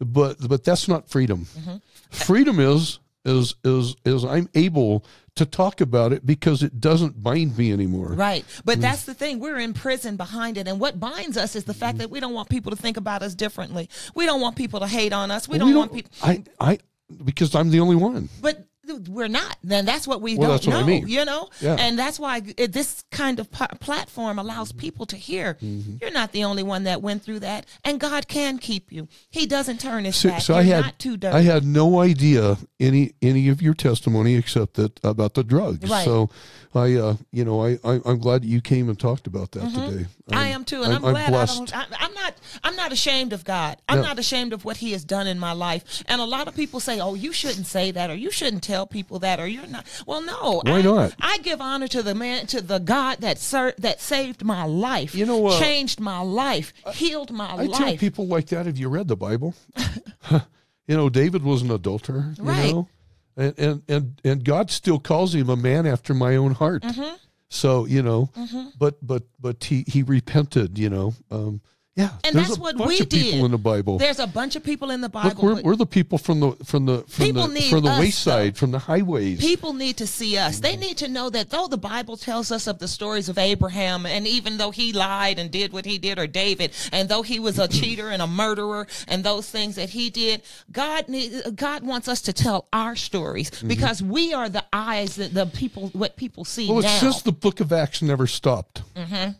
[0.00, 1.46] but but that's not freedom.
[1.56, 1.76] Mm-hmm.
[2.10, 5.04] Freedom is is is is I'm able
[5.36, 8.08] to talk about it because it doesn't bind me anymore.
[8.08, 8.44] Right.
[8.64, 8.82] But Mm.
[8.82, 9.38] that's the thing.
[9.38, 10.66] We're in prison behind it.
[10.68, 13.22] And what binds us is the fact that we don't want people to think about
[13.22, 13.88] us differently.
[14.14, 15.48] We don't want people to hate on us.
[15.48, 16.78] We don't, We want people I I
[17.24, 18.28] because I'm the only one.
[18.40, 18.66] but
[19.08, 19.56] we're not.
[19.62, 20.86] Then that's what we Well, don't what I know.
[20.86, 21.08] mean.
[21.08, 21.76] You know, Yeah.
[21.78, 25.96] and that's why it, this kind of p- platform allows people to hear Mm-hmm.
[26.00, 29.08] you're not the only one that went through that, and God can keep you.
[29.30, 30.42] He doesn't turn his So, back.
[30.42, 31.36] so I had not too dirty.
[31.36, 35.88] I had no idea any any of your testimony except that about the drugs.
[35.88, 36.04] Right.
[36.04, 36.30] So
[36.74, 39.60] I uh you know I, I I'm glad that you came and talked about that
[39.70, 40.04] today.
[40.04, 40.34] Mm-hmm.
[40.34, 41.56] I am too, and I'm, glad I blessed.
[41.58, 41.76] don't.
[41.76, 42.34] I, I'm not.
[42.62, 43.78] I'm not ashamed of God.
[43.88, 44.02] I'm No.
[44.04, 46.04] not ashamed of what He has done in my life.
[46.06, 48.79] And a lot of people say, "Oh, you shouldn't say that, or you shouldn't tell
[48.86, 50.62] people that, or you're not." Well, no.
[50.64, 51.14] Why I, not?
[51.20, 55.14] I give honor to the man, to the God that ser- that saved my life.
[55.14, 57.70] You know, uh, changed my life, healed my life.
[57.74, 58.66] I tell people like that.
[58.66, 59.54] Have you read the Bible?
[60.30, 62.34] you know, David was an adulterer.
[62.38, 62.72] You Right.
[62.72, 62.88] know,
[63.36, 66.82] and and and and God still calls him a man after my own heart.
[66.82, 67.16] Mm-hmm.
[67.48, 68.30] So you know,
[68.78, 70.78] but but but he he repented.
[70.78, 71.60] You know, um,
[71.96, 72.10] yeah.
[72.24, 73.98] And there's that's a what bunch we of people in the Bible.
[73.98, 75.30] There's a bunch of people in the Bible.
[75.30, 78.56] Look, we're, we're the people from the from the from People the from the wayside,
[78.56, 79.40] from the highways.
[79.40, 80.60] People need to see us.
[80.60, 84.06] They need to know that though the Bible tells us of the stories of Abraham,
[84.06, 87.38] and even though he lied and did what he did, or David, and though he
[87.38, 91.82] was a cheater and a murderer, and those things that he did, God need, God
[91.82, 96.16] wants us to tell our stories because we are the eyes that the people what
[96.16, 96.74] people see Mm-hmm.
[96.76, 96.98] Well, it now.
[96.98, 98.82] says the book of Acts never stopped.
[98.94, 99.32] Mm-hmm.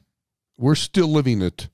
[0.58, 1.68] We're still living it.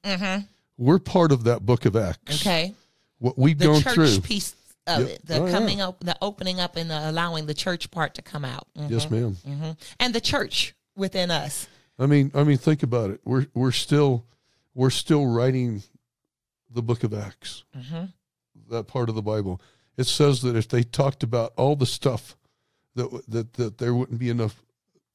[0.79, 2.41] We're part of that book of Acts.
[2.43, 2.75] okay,
[3.19, 4.21] What we've the gone church through.
[4.21, 4.55] piece
[4.87, 5.09] of Yep.
[5.09, 5.53] it, the Oh, yeah.
[5.53, 8.91] coming up, the opening up, and the allowing the church part to come out, Mhm.
[8.91, 9.37] Yes, ma'am.
[9.99, 11.67] and the church within us.
[11.99, 13.21] I mean, I mean, think about it.
[13.25, 14.25] We're we're still
[14.75, 15.83] we're still writing
[16.71, 17.65] the book of Acts.
[17.77, 18.05] Mm-hmm.
[18.71, 19.61] That part of the Bible.
[19.97, 22.37] It says that if they talked about all the stuff,
[22.97, 24.63] that that that there wouldn't be enough.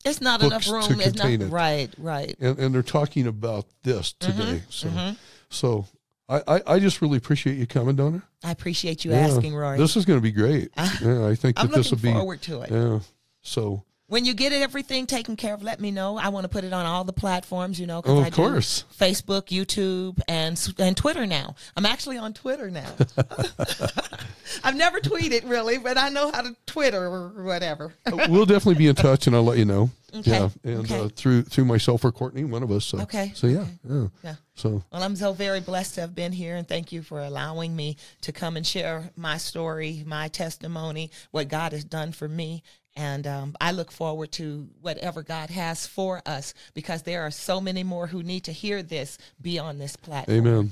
[0.03, 0.99] It's not enough to room.
[0.99, 1.49] It's not contain it.
[1.51, 2.35] right, right.
[2.39, 4.63] And, and they're talking about this today.
[4.71, 5.15] So mhm.
[5.51, 5.85] So
[6.27, 8.23] I, I I just really appreciate you coming, Donna.
[8.43, 9.17] I appreciate you Yeah.
[9.27, 9.77] asking, Rory.
[9.77, 10.69] This is going to be great.
[10.77, 12.17] yeah, I think I'm that this will looking be.
[12.17, 12.71] forward to it.
[12.71, 12.99] Yeah.
[13.41, 16.17] So When you get it, everything taken care of, let me know.
[16.17, 18.01] I want to put it on all the platforms, you know.
[18.03, 18.83] Oh, of I course.
[18.99, 21.55] Facebook, YouTube, and and Twitter now.
[21.77, 22.91] I'm actually on Twitter now.
[24.65, 27.93] I've never tweeted really, but I know how to Twitter or whatever.
[28.27, 29.89] we'll definitely be in touch, and I'll let you know.
[30.13, 30.31] Okay.
[30.31, 30.99] Yeah, and Okay.
[30.99, 32.83] uh, through through myself or Courtney, one of us.
[32.83, 32.99] So.
[32.99, 33.31] Okay.
[33.33, 34.07] So yeah, yeah.
[34.25, 34.35] Yeah.
[34.55, 37.73] So Well, I'm so very blessed to have been here, and thank you for allowing
[37.77, 42.61] me to come and share my story, my testimony, what God has done for me.
[42.95, 47.61] And um, I look forward to whatever God has for us because there are so
[47.61, 50.37] many more who need to hear this be on this platform.
[50.37, 50.71] amen.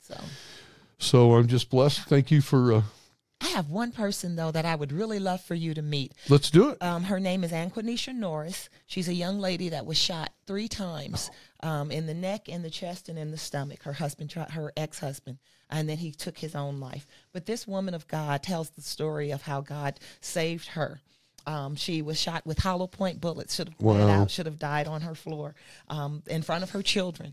[0.00, 0.20] So,
[0.98, 2.00] So I'm just blessed.
[2.08, 2.82] Thank you for uh,
[3.42, 6.12] I have one person though that I would really love for you to meet.
[6.28, 6.82] Let's do it.
[6.82, 8.68] Um, her name is Anquanisha Norris.
[8.86, 11.30] She's a young lady that was shot three times
[11.62, 13.82] um, in the neck, in the chest, and in the stomach.
[13.84, 15.38] Her husband, tried, her ex-husband,
[15.70, 17.06] and then he took his own life.
[17.32, 21.00] But this woman of God tells the story of how God saved her.
[21.46, 23.54] Um, she was shot with hollow point bullets.
[23.54, 24.26] Should have Wow.
[24.26, 25.54] Should have died on her floor
[25.88, 27.32] um, in front of her children.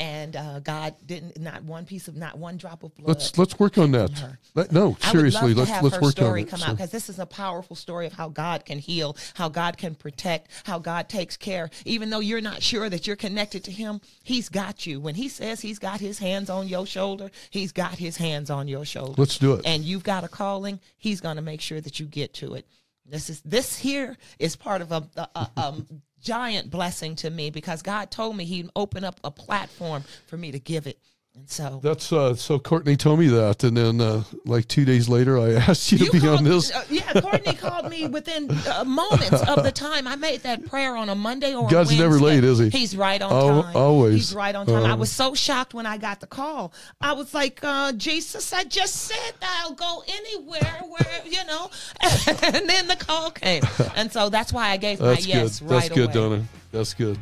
[0.00, 1.38] And uh, God didn't.
[1.38, 3.06] Not one piece of, not one drop of blood.
[3.06, 4.10] let's let's work on that.
[4.56, 6.50] Let- no, seriously, let's have let's her work story on it.
[6.50, 9.48] come So- out because this is a powerful story of how God can heal, how
[9.48, 11.70] God can protect, how God takes care.
[11.84, 14.98] Even though you're not sure that you're connected to Him, He's got you.
[14.98, 18.66] When He says He's got His hands on your shoulder, He's got His hands on
[18.66, 19.14] your shoulder.
[19.16, 19.62] Let's do it.
[19.64, 20.80] And you've got a calling.
[20.96, 22.66] He's going to make sure that you get to it.
[23.06, 25.86] This is this here is part of a, a, a um,
[26.20, 30.52] giant blessing to me because God told me He'd open up a platform for me
[30.52, 30.98] to give it,
[31.36, 35.08] and so That's uh, so Courtney told me that, and then uh, like two days
[35.08, 36.72] later, I asked you to be called- on this.
[36.72, 40.94] uh, yeah, Courtney called me within uh, moments of the time I made that prayer
[40.96, 42.68] on a Monday or a God's never late, is he?
[42.70, 43.76] He's right on Al- time.
[43.76, 44.14] always.
[44.14, 44.84] He's right on time.
[44.84, 46.72] I Um, was so shocked when I got the call.
[47.00, 51.68] I was like, uh, Jesus, I just said that I'll go anywhere where, you know.
[52.44, 53.62] and then the call came.
[53.96, 55.70] And so that's why I gave That's my yes good.
[55.70, 56.28] right That's good, away.
[56.36, 56.44] Donna.
[56.70, 57.18] That's good.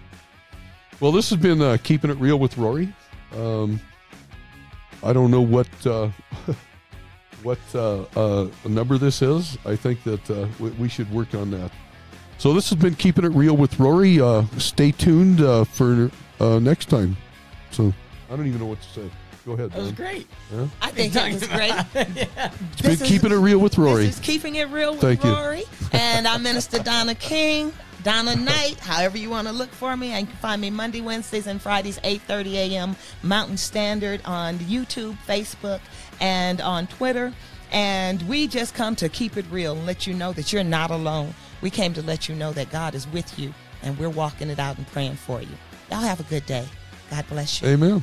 [1.00, 2.92] Well, this has been uh, keeping it real with Rory.
[3.36, 3.80] Um,
[5.02, 6.08] I don't know what uh,
[7.42, 9.58] what uh, uh, number this is.
[9.64, 11.70] I think that uh, we, we should work on that.
[12.38, 14.20] So this has been keeping it real with Rory.
[14.20, 17.16] Uh, stay tuned uh, for uh, next time.
[17.70, 17.92] So
[18.30, 19.10] I don't even know what to say.
[19.44, 19.72] Go ahead.
[19.72, 19.94] That was Don.
[19.94, 20.26] great.
[20.80, 21.72] I think that was great.
[22.72, 24.06] It's been keeping it real with Rory.
[24.06, 25.32] This is keeping it real with Thank you.
[25.32, 25.64] Rory.
[25.92, 27.72] And I'm Minister Donna King,
[28.02, 30.12] Donna Knight, however you want to look for me.
[30.12, 32.96] And you can find me Monday, Wednesdays, and Fridays, 8:30 a.m.
[33.22, 35.80] Mountain Standard on YouTube, Facebook,
[36.20, 37.32] and on Twitter.
[37.70, 40.90] And we just come to keep it real and let you know that you're not
[40.90, 41.34] alone.
[41.62, 44.58] We came to let you know that God is with you and we're walking it
[44.58, 45.56] out and praying for you.
[45.90, 46.66] Y'all have a good day.
[47.10, 47.68] God bless you.
[47.68, 48.02] Amen.